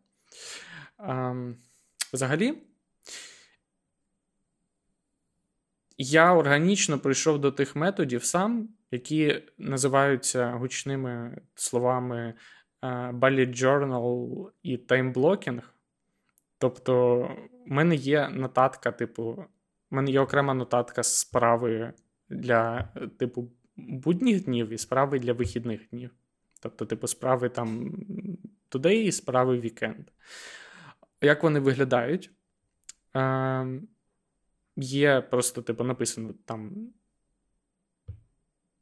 [2.12, 2.54] Взагалі.
[5.98, 12.34] я органічно прийшов до тих методів сам, які називаються гучними словами
[12.82, 15.74] е, bullet journal і таймблокінг.
[16.58, 17.18] Тобто,
[17.66, 19.44] в мене є нотатка, типу,
[19.90, 21.92] в мене є окрема нотатка з справи
[22.28, 26.10] для, типу, будніх днів і справи для вихідних днів.
[26.60, 27.92] Тобто, типу, справи там
[28.70, 30.08] today і справи вікенд.
[31.20, 32.30] Як вони виглядають?
[33.16, 33.80] Е,
[34.76, 36.92] Є просто, типу, написано там.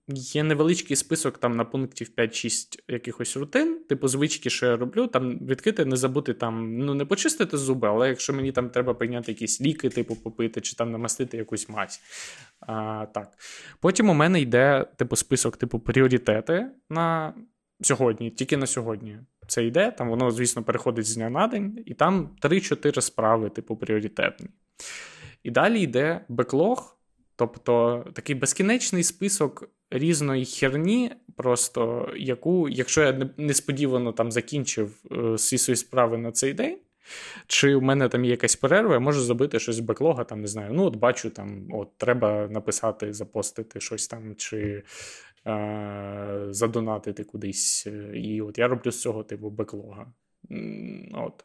[0.09, 5.39] Є невеличкий список там на пунктів 5-6 якихось рутин, типу звички, що я роблю, там
[5.39, 9.61] відкрити, не забути там, ну не почистити зуби, але якщо мені там треба прийняти якісь
[9.61, 12.01] ліки, типу, попити, чи там намастити якусь мазь.
[12.61, 13.33] А, так.
[13.81, 17.35] Потім у мене йде, типу, список, типу, пріоритети на
[17.81, 19.19] сьогодні, тільки на сьогодні.
[19.47, 19.91] це йде.
[19.91, 24.49] Там воно, звісно, переходить з дня на день, і там 3-4 справи, типу, пріоритетні.
[25.43, 26.99] І далі йде беклог,
[27.37, 35.59] тобто такий безкінечний список різної херні, просто яку, якщо я несподівано там закінчив е, всі
[35.59, 36.79] свої справи на цей день.
[37.47, 40.47] Чи в мене там є якась перерва, я можу зробити щось з беклога, там не
[40.47, 40.73] знаю.
[40.75, 44.83] Ну, от бачу, там от треба написати, запостити щось там, чи
[45.47, 47.87] е- задонатити кудись.
[48.15, 50.13] І от я роблю з цього типу беклога.
[51.13, 51.45] От.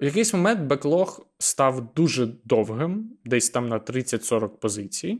[0.00, 5.18] В якийсь момент беклог став дуже довгим, десь там на 30-40 позицій.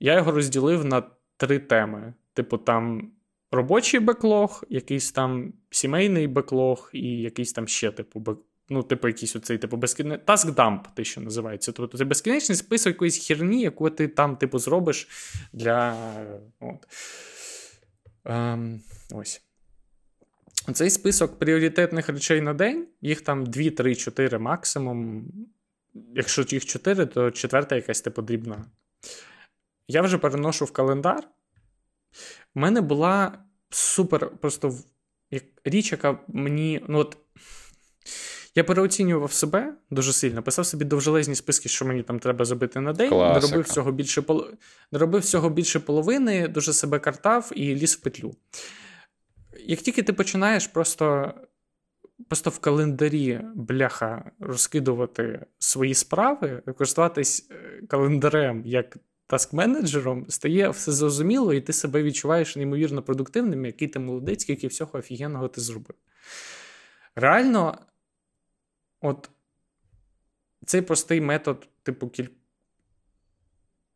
[0.00, 1.02] Я його розділив на
[1.36, 2.14] три теми.
[2.34, 3.12] Типу, там
[3.50, 8.38] робочий беклог, якийсь там сімейний беклог і якийсь там ще, типу, бек...
[8.68, 11.72] ну, типу, якийсь оцей, типу, безкінечний таскдамп, те, що називається.
[11.72, 15.08] Тобто це безкінечний список якоїсь херні, яку ти там, типу, зробиш
[15.52, 15.96] для.
[16.60, 16.86] От.
[18.24, 18.80] Ем,
[19.10, 19.42] Ось.
[20.72, 25.28] Цей список пріоритетних речей на день, їх там 2, 3, 4 максимум.
[26.14, 28.64] Якщо їх 4, то четверта якась типу дрібна.
[29.88, 31.28] Я вже переношу в календар.
[32.54, 33.38] У мене була
[33.70, 34.78] супер просто
[35.64, 36.84] річ, яка мені.
[36.88, 37.16] ну от,
[38.54, 42.92] Я переоцінював себе дуже сильно, писав собі довжелезні списки, що мені там треба зробити на
[42.92, 43.10] день.
[43.10, 44.24] Не робив всього більше
[44.92, 48.34] не робив всього більше половини, дуже себе картав і ліз в петлю.
[49.60, 51.34] Як тільки ти починаєш просто
[52.28, 58.96] просто в календарі бляха розкидувати свої справи, користуватись е, календарем як
[59.28, 64.98] таск-менеджером, стає все зрозуміло, і ти себе відчуваєш неймовірно продуктивним, який ти молодець, скільки всього
[64.98, 65.94] офігенного ти зробив.
[67.14, 67.78] Реально,
[69.00, 69.30] от
[70.66, 72.28] цей простий метод, типу, кіль...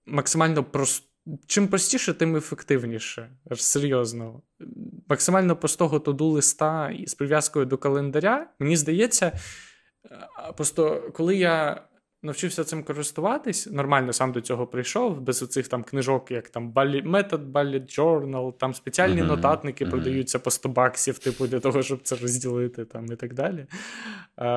[0.06, 1.04] максимально прост.
[1.46, 3.36] Чим простіше, тим ефективніше.
[3.56, 4.42] Серйозно.
[5.08, 9.32] Максимально простого тоду листа з прив'язкою до календаря, мені здається,
[10.56, 11.88] просто коли я
[12.22, 17.52] навчився цим користуватись, нормально сам до цього прийшов, без оцих там книжок, як там Method
[17.52, 19.90] Bullet Journal, там спеціальні uh-huh, нотатники uh-huh.
[19.90, 23.66] продаються по 100 баксів, типу, для того, щоб це розділити там і так далі.
[24.36, 24.48] А,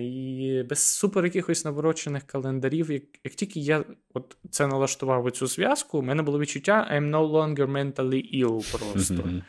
[0.00, 3.84] І без супер якихось наворочених календарів, як як тільки я
[4.14, 8.78] от це налаштував у цю зв'язку, у мене було відчуття I'm no longer mentally ill
[8.78, 9.14] просто.
[9.14, 9.42] Uh-huh.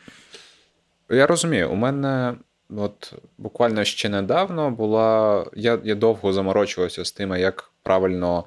[1.10, 2.34] Я розумію, у мене
[2.76, 5.46] от буквально ще недавно була.
[5.56, 8.44] Я я довго заморочувався з тим, як правильно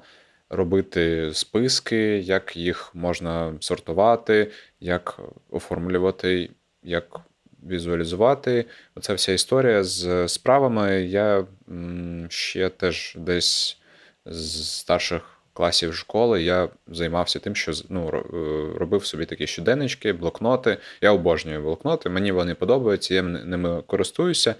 [0.50, 4.50] робити списки, як їх можна сортувати,
[4.80, 5.20] як
[5.50, 6.50] оформлювати,
[6.82, 7.20] як
[7.68, 8.64] візуалізувати.
[8.94, 11.02] Оця вся історія з справами.
[11.02, 11.46] Я
[12.28, 13.78] ще теж десь
[14.26, 20.78] з старших класів школи я займався тим, що ну, е, робив собі такі щоденнички, блокноти.
[21.00, 24.54] Я обожнюю блокноти, мені вони подобаються, я ними користуюся.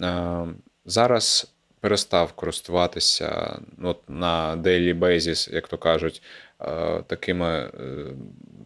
[0.00, 0.46] Е,
[0.84, 6.22] зараз перестав користуватися ну, от, на daily basis, як то кажуть,
[6.60, 7.70] е, такими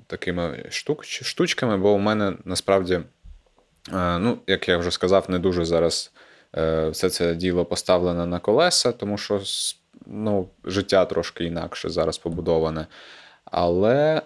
[0.07, 3.01] такими штук, штучками, бо у мене насправді,
[3.93, 6.13] ну, як я вже сказав, не дуже зараз
[6.91, 9.41] все це діло поставлене на колеса, тому що
[10.07, 12.87] ну, життя трошки інакше зараз побудоване.
[13.45, 14.23] Але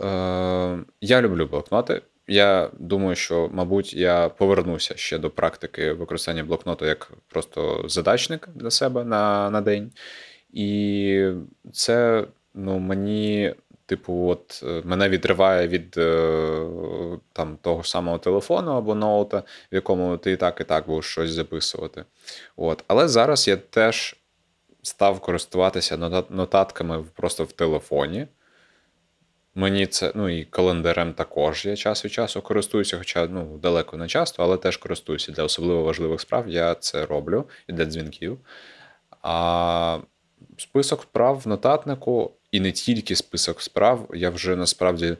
[0.00, 2.02] е, я люблю блокноти.
[2.26, 8.70] Я думаю, що, мабуть, я повернуся ще до практики використання блокноту як просто задачник для
[8.70, 9.92] себе на на день.
[10.52, 11.30] І
[11.72, 13.54] це ну, мені,
[13.86, 16.68] типу, от е, мене відриває від е,
[17.32, 21.30] там, того самого телефону або ноута, в якому ти і так і так будеш щось
[21.30, 22.04] записувати.
[22.56, 22.84] От.
[22.88, 24.16] Але зараз я теж
[24.84, 28.26] став користуватися нотатками просто в телефоні.
[29.54, 34.08] Мені це, ну і календарем також я час від часу користуюся, хоча ну, далеко не
[34.08, 36.48] часто, але теж користуюся для особливо важливих справ.
[36.48, 38.38] Я це роблю і для дзвінків.
[39.22, 39.98] А
[40.58, 45.16] список справ в нотатнику, і не тільки список справ, я вже насправді,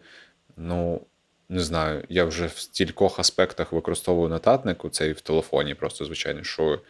[0.57, 1.01] ну,
[1.49, 6.43] не знаю, я вже в стількох аспектах використовую нотатнику, це і в телефоні, просто звичайно,
[6.43, 6.81] що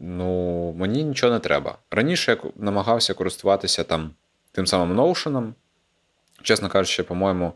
[0.00, 1.78] ну, мені нічого не треба.
[1.90, 4.10] Раніше я намагався користуватися там
[4.52, 5.52] тим самим Notion.
[6.42, 7.52] Чесно кажучи, по-моєму,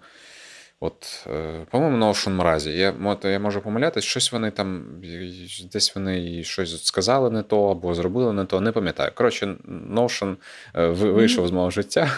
[0.81, 2.71] от, е, по-моєму, Notion мразі.
[2.71, 4.85] Я я можу помилятися, щось вони там,
[5.73, 9.13] десь вони щось сказали не то, або зробили не то, не пам'ятаю.
[9.15, 9.47] Коротше,
[9.91, 10.37] Notion
[10.75, 12.11] е, вийшов з мого життя.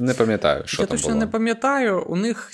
[0.00, 1.20] Не пам'ятаю, що я там точно було.
[1.20, 2.04] не пам'ятаю.
[2.04, 2.50] У них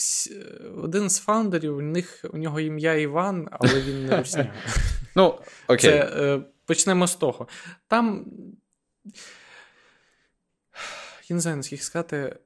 [0.83, 4.55] один з фаундерів, у них у нього ім'я Іван, але він не русня.
[5.15, 5.39] Ну,
[5.69, 5.91] окей.
[5.91, 7.49] Це, е, Почнемо з того.
[7.89, 8.27] Там.
[11.29, 12.37] Я не знаю, наскільки сказати.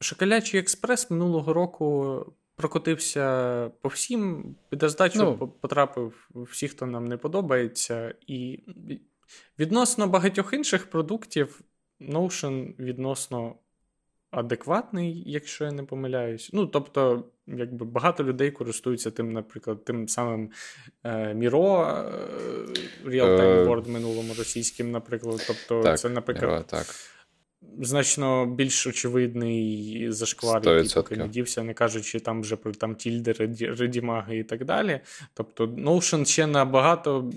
[0.00, 2.24] Шоколячий експрес минулого року
[2.56, 8.14] прокотився по всім, під роздачу ну, потрапив всі, хто нам не подобається.
[8.26, 8.64] І
[9.58, 11.60] відносно багатьох інших продуктів
[12.00, 13.54] Notion відносно
[14.30, 16.50] адекватний, якщо я не помиляюсь.
[16.52, 20.50] Ну, тобто, якби багато людей користуються тим, наприклад, тим самим
[21.04, 25.44] е, Міро е, Real-Time Board минулому російським, наприклад.
[25.46, 26.50] Тобто, так, це, наприклад.
[26.50, 26.86] Міро, так.
[27.80, 33.32] Значно більш очевидний зашквар, який поки не дівся, не кажучи там вже про там тільди,
[33.60, 35.00] редімаги і так далі.
[35.34, 37.30] Тобто Notion ще на багато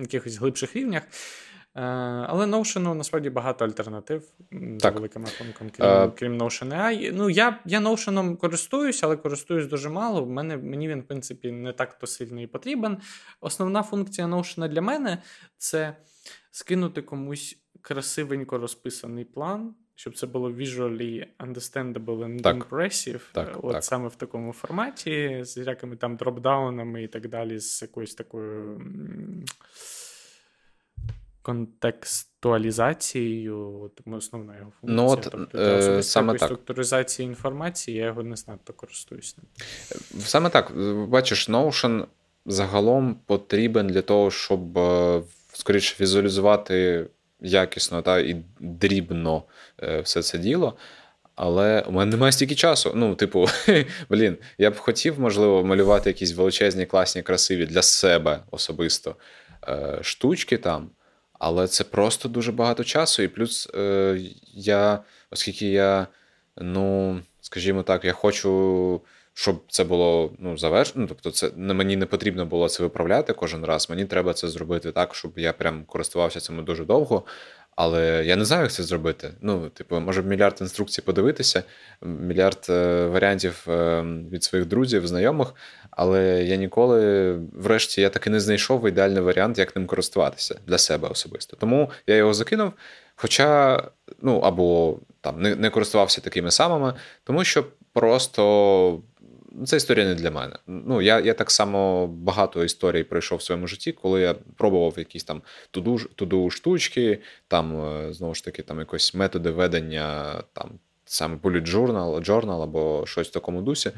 [0.00, 1.02] якихось глибших рівнях.
[1.74, 1.82] Е,
[2.28, 4.22] але Notion насправді багато альтернатив
[4.78, 7.12] за великим рахунком, крім uh, крім Notion AI.
[7.14, 10.24] Ну, Я я Notion користуюсь, але користуюсь дуже мало.
[10.24, 12.98] В мене, Мені він, в принципі, не так то сильно і потрібен.
[13.40, 15.22] Основна функція Notion для мене
[15.56, 15.96] це
[16.50, 19.74] скинути комусь красивенько розписаний план.
[19.94, 22.56] Щоб це було visually understandable and так.
[22.56, 23.84] impressive, так, от так.
[23.84, 28.80] саме в такому форматі, з якими там дропдаунами і так далі, з якоюсь такою
[31.42, 34.96] контекстуалізацією, от, основна його функція.
[34.96, 36.42] Ну, от, тобто, е, саме так.
[36.42, 39.36] структуризації інформації, я його не знато користуюся.
[40.18, 40.72] Саме так.
[41.08, 42.06] Бачиш, Notion
[42.46, 45.22] загалом потрібен для того, щоб е,
[45.52, 47.06] скоріше візуалізувати
[47.40, 49.42] якісно та, і дрібно
[49.82, 50.76] е, все це діло.
[51.34, 52.92] Але у мене немає стільки часу.
[52.94, 53.46] Ну, типу,
[54.10, 59.16] блін, я б хотів, можливо, малювати якісь величезні, класні, красиві для себе особисто
[60.02, 60.90] штучки там.
[61.42, 63.22] Але це просто дуже багато часу.
[63.22, 64.20] І плюс е,
[64.54, 64.98] я,
[65.30, 66.06] оскільки я,
[66.56, 69.00] ну, скажімо так, я хочу,
[69.34, 71.00] щоб це було ну, завершено.
[71.00, 73.90] Ну, тобто, це мені не потрібно було це виправляти кожен раз.
[73.90, 77.24] Мені треба це зробити так, щоб я прям користувався цим дуже довго.
[77.76, 79.30] Але я не знаю, як це зробити.
[79.40, 81.62] Ну, типу, може мільярд інструкцій подивитися,
[82.02, 85.54] мільярд е, варіантів е, від своїх друзів, знайомих.
[85.96, 91.08] Але я ніколи, врешті, я таки не знайшов ідеальний варіант, як ним користуватися для себе
[91.08, 91.56] особисто.
[91.56, 92.72] Тому я його закинув.
[93.16, 93.82] Хоча,
[94.22, 99.02] ну або там не не користувався такими самими, тому що просто
[99.66, 100.56] ця історія не для мене.
[100.66, 105.24] Ну, Я я так само багато історій пройшов в своєму житті, коли я пробував якісь
[105.24, 107.18] там туду туду штучки,
[107.48, 110.70] там е, знову ж таки там якось методи ведення, там
[111.04, 113.90] саме journal, journal або щось в такому дусі.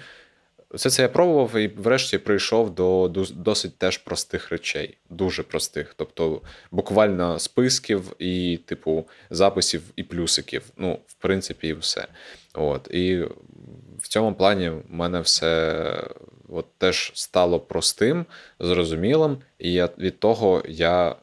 [0.75, 5.95] Все це я пробував і врешті прийшов до досить теж простих речей, дуже простих.
[5.97, 10.63] Тобто буквально списків і, типу, записів і плюсиків.
[10.77, 12.07] Ну, в принципі, і все.
[12.55, 12.89] От.
[12.91, 13.23] І
[13.99, 15.85] в цьому плані в мене все
[16.49, 18.27] от теж стало простим,
[18.61, 21.17] зрозумілим, і я, від того я,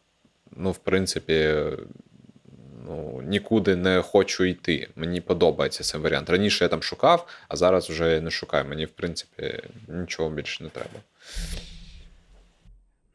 [0.57, 1.55] ну, в принципі,
[2.91, 4.89] ну, нікуди не хочу йти.
[4.95, 6.29] Мені подобається цей варіант.
[6.29, 8.65] Раніше я там шукав, а зараз вже не шукаю.
[8.65, 10.99] Мені, в принципі, нічого більше не треба.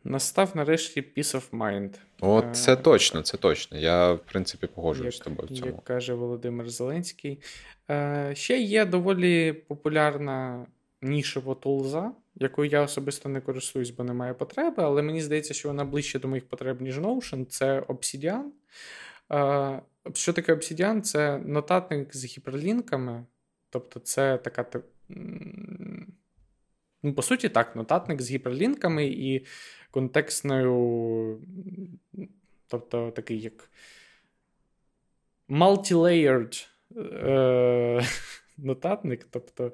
[0.05, 1.91] Настав нарешті peace of mind.
[2.21, 3.79] От е, це точно, це точно.
[3.79, 5.71] Я, в принципі, погоджуюсь з тобою в цьому.
[5.71, 7.39] Як каже Володимир Зеленський.
[7.91, 10.67] Е, ще є доволі популярна
[11.03, 15.85] нішева тулза, якою я особисто не користуюсь, бо немає потреби, але мені здається, що вона
[15.85, 17.45] ближче до моїх потреб, ніж Notion.
[17.45, 18.45] Це Obsidian.
[20.15, 21.01] Що таке Obsidian?
[21.01, 23.27] Це нотатник з гіперлінками.
[23.71, 24.67] Тобто, це така.
[27.03, 29.47] Ну, По суті, так, нотатник з гіперлінками і
[29.91, 31.41] контекстною,
[32.69, 33.71] тобто такий як
[35.49, 38.03] multi-layered е-
[38.59, 39.73] нотатник, тобто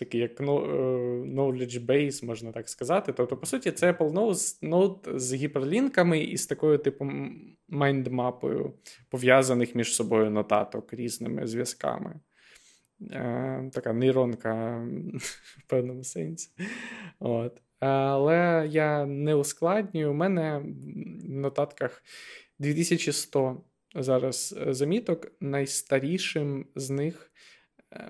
[0.00, 3.12] такий як knowledge base, можна так сказати.
[3.12, 7.10] Тобто, по суті, це Apple Note з гіперлінками і з такою типу
[7.68, 8.72] майндмапою
[9.08, 12.20] пов'язаних між собою нотаток різними зв'язками.
[13.10, 16.50] Е, Така нейронка в певному сенсі.
[17.18, 17.62] От.
[17.80, 20.10] Але я не ускладнюю.
[20.10, 20.62] У мене
[21.24, 22.02] в нотатках
[22.58, 23.62] 2100
[23.94, 25.32] зараз е, заміток.
[25.40, 27.59] Найстарішим з них, е,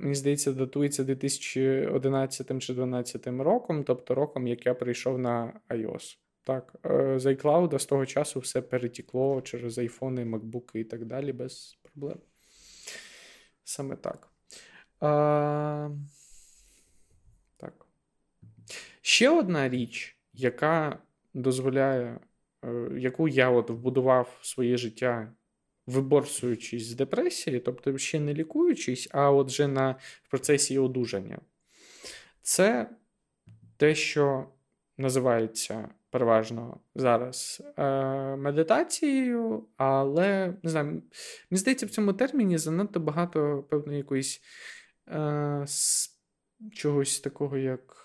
[0.01, 6.19] мені здається, датується 2011 чи 2012 роком, тобто роком, як я прийшов на iOS.
[6.45, 11.33] Так, е, з iCloud з того часу все перетікло через айфони, макбуки і так далі,
[11.33, 12.19] без проблем.
[13.65, 14.29] Саме так.
[15.01, 15.91] А...
[17.57, 17.87] Так.
[19.01, 20.99] Ще одна річ, яка
[21.35, 22.21] дозволяє,
[22.97, 25.33] яку я от вбудував в своє життя
[25.91, 29.91] виборцуючись з депресії, тобто ще не лікуючись, а от вже на
[30.23, 31.39] в процесі одужання.
[32.43, 32.91] Це
[33.77, 34.47] те, що
[34.99, 37.83] називається переважно зараз е,
[38.37, 41.03] медитацією, але не знаю, мені
[41.51, 44.41] здається, в цьому терміні занадто багато певної якоїсь
[45.09, 45.67] е,
[46.73, 48.00] чогось такого, як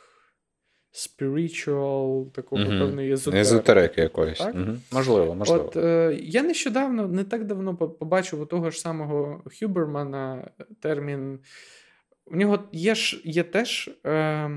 [0.95, 2.71] spiritual, такого угу.
[2.71, 3.41] певної езотерики.
[3.41, 4.37] Езотерики якоїсь.
[4.37, 4.55] Так?
[4.55, 4.77] Угу.
[4.91, 5.65] Можливо, можливо.
[5.65, 11.39] От е, я нещодавно, не так давно побачив у того ж самого Хюбермана термін.
[12.25, 14.49] У нього є ж є теж е,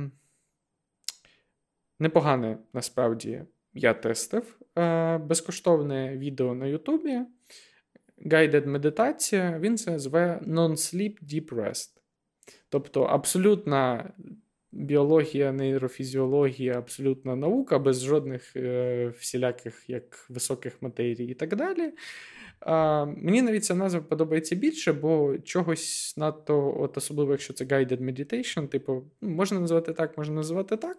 [1.99, 3.43] непогане насправді
[3.75, 7.21] я тестив е, безкоштовне відео на Ютубі.
[8.27, 11.91] Guided медитація, він це зве Non-Sleep Deep Rest.
[12.69, 14.13] Тобто абсолютна
[14.73, 21.93] біологія, нейрофізіологія, абсолютна наука, без жодних е, всіляких як високих матерій і так далі.
[22.61, 28.01] А, Мені навіть ця назва подобається більше, бо чогось надто, от особливо, якщо це guided
[28.01, 30.99] meditation, типу, ну, можна назвати так, можна називати так.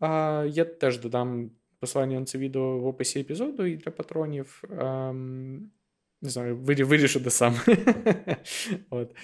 [0.00, 4.62] А, Я теж додам посилання на це відео в описі епізоду і для патронів.
[4.78, 5.12] А,
[6.22, 7.56] не знаю, вирішу де сам.
[8.90, 9.16] От.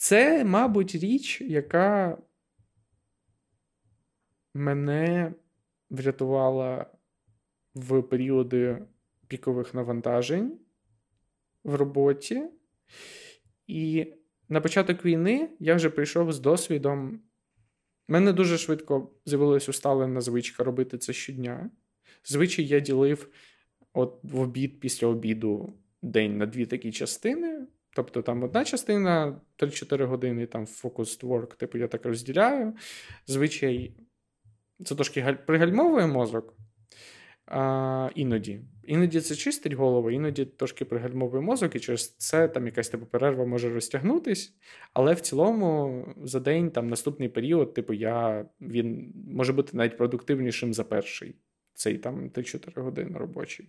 [0.00, 2.18] Це, мабуть, річ, яка
[4.54, 5.34] мене
[5.90, 6.86] врятувала
[7.74, 8.86] в періоди
[9.28, 10.58] пікових навантажень
[11.64, 12.42] в роботі.
[13.66, 14.06] І
[14.48, 17.20] на початок війни я вже прийшов з досвідом.
[18.08, 21.70] У мене дуже швидко з'явилася усталена звичка робити це щодня.
[22.24, 23.28] Звичай я ділив
[23.92, 25.72] от в обід після обіду
[26.02, 27.66] день на дві такі частини.
[27.94, 32.74] Тобто там одна частина 3-4 години, там focused work, типу я так розділяю.
[33.26, 33.92] Звичай,
[34.84, 36.54] це трошки пригальмовує мозок.
[37.46, 38.60] А, Іноді.
[38.84, 43.46] Іноді це чистить голову, іноді трошки пригальмовує мозок, і через це там якась типу перерва
[43.46, 44.54] може розтягнутись.
[44.92, 50.74] Але в цілому за день там наступний період, типу, я він може бути навіть продуктивнішим
[50.74, 51.34] за перший
[51.74, 53.68] цей там 3-4 години робочий.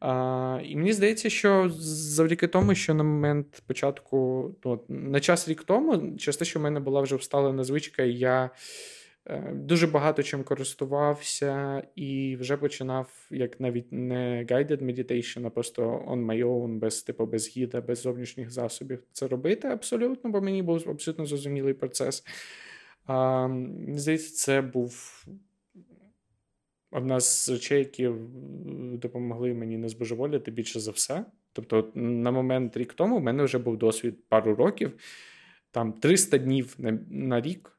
[0.00, 5.64] А, І мені здається, що завдяки тому, що на момент початку, ну, на час рік
[5.64, 8.50] тому, через те, що в мене була вже всталена звичка, я
[9.26, 15.82] е, дуже багато чим користувався і вже починав, як навіть не guided meditation, а просто
[16.08, 20.62] on my own, без типу, без гіда, без зовнішніх засобів це робити абсолютно, бо мені
[20.62, 22.24] був абсолютно зрозумілий процес.
[23.06, 23.48] А,
[23.88, 25.24] Здається, це був
[26.90, 28.10] одна з речей, які
[28.98, 31.24] допомогли мені не збожеволіти більше за все.
[31.52, 34.92] Тобто, на момент рік тому в мене вже був досвід пару років,
[35.70, 37.78] там 300 днів на, на рік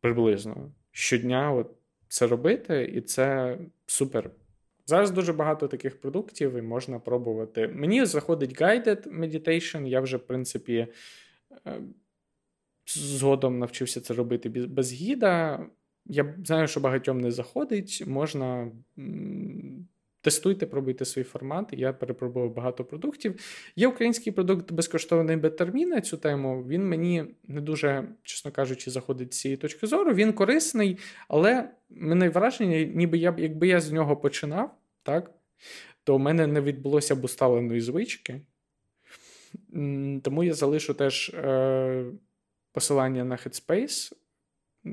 [0.00, 1.70] приблизно щодня от
[2.08, 4.30] це робити, і це супер.
[4.86, 7.68] Зараз дуже багато таких продуктів і можна пробувати.
[7.68, 10.86] Мені заходить guided meditation, я вже, в принципі,
[11.66, 11.80] е,
[12.86, 15.66] згодом навчився це робити без гіда.
[16.06, 18.04] Я знаю, що багатьом не заходить.
[18.06, 18.72] Можна
[20.22, 21.68] тестуйте, пробуйте свій формат.
[21.72, 23.40] Я перепробував багато продуктів.
[23.76, 26.64] Є український продукт безкоштовний Бетермі на цю тему.
[26.68, 30.14] Він мені не дуже, чесно кажучи, заходить з цієї точки зору.
[30.14, 30.98] Він корисний,
[31.28, 35.30] але мене враження, ніби я якби я з нього починав, так,
[36.04, 38.40] то в мене не відбулося б усталеної звички.
[40.22, 42.04] Тому я залишу теж е,
[42.72, 44.12] посилання на Headspace.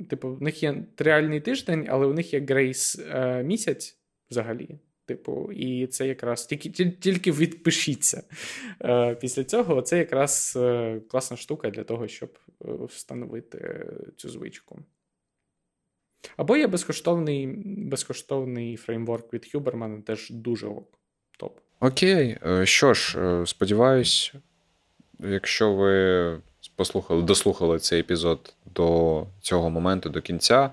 [0.09, 3.97] Типу, в них є реальний тиждень, але у них є грейс е, місяць
[4.31, 4.79] взагалі.
[5.05, 8.23] Типу, і це якраз тільки тільки відпишіться.
[8.81, 12.39] Е, Після цього це якраз е, класна штука для того, щоб
[12.87, 13.85] встановити
[14.17, 14.79] цю звичку.
[16.37, 20.99] Або є безкоштовний безкоштовний фреймворк від Huberman, теж дуже ок.
[21.37, 21.59] топ.
[21.79, 22.37] Окей.
[22.63, 24.33] Що ж, сподіваюсь,
[25.19, 26.41] якщо ви
[26.75, 30.69] послухали, дослухали цей епізод до цього моменту, до кінця.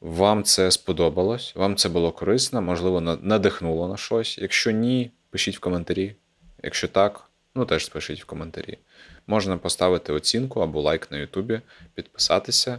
[0.00, 4.38] Вам це сподобалось, вам це було корисно, можливо, надихнуло на щось.
[4.38, 6.14] Якщо ні, пишіть в коментарі.
[6.62, 7.24] Якщо так,
[7.54, 8.78] ну теж пишіть в коментарі.
[9.26, 11.60] Можна поставити оцінку або лайк на Ютубі,
[11.94, 12.78] підписатися.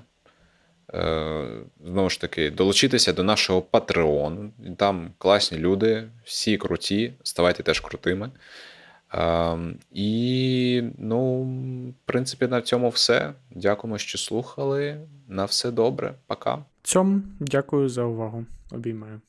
[0.93, 1.47] Е,
[1.85, 4.51] знову ж таки, долучитися до нашого Патреону.
[4.77, 8.31] Там класні люди, всі круті, ставайте теж крутими.
[9.13, 11.43] Ем, і, ну,
[11.89, 13.33] в принципі, на цьому все.
[13.51, 14.97] Дякуємо, що слухали.
[15.27, 16.13] На все добре.
[16.27, 16.65] Пока.
[16.83, 18.45] Цьом, дякую за увагу.
[18.71, 19.21] Обіймаю.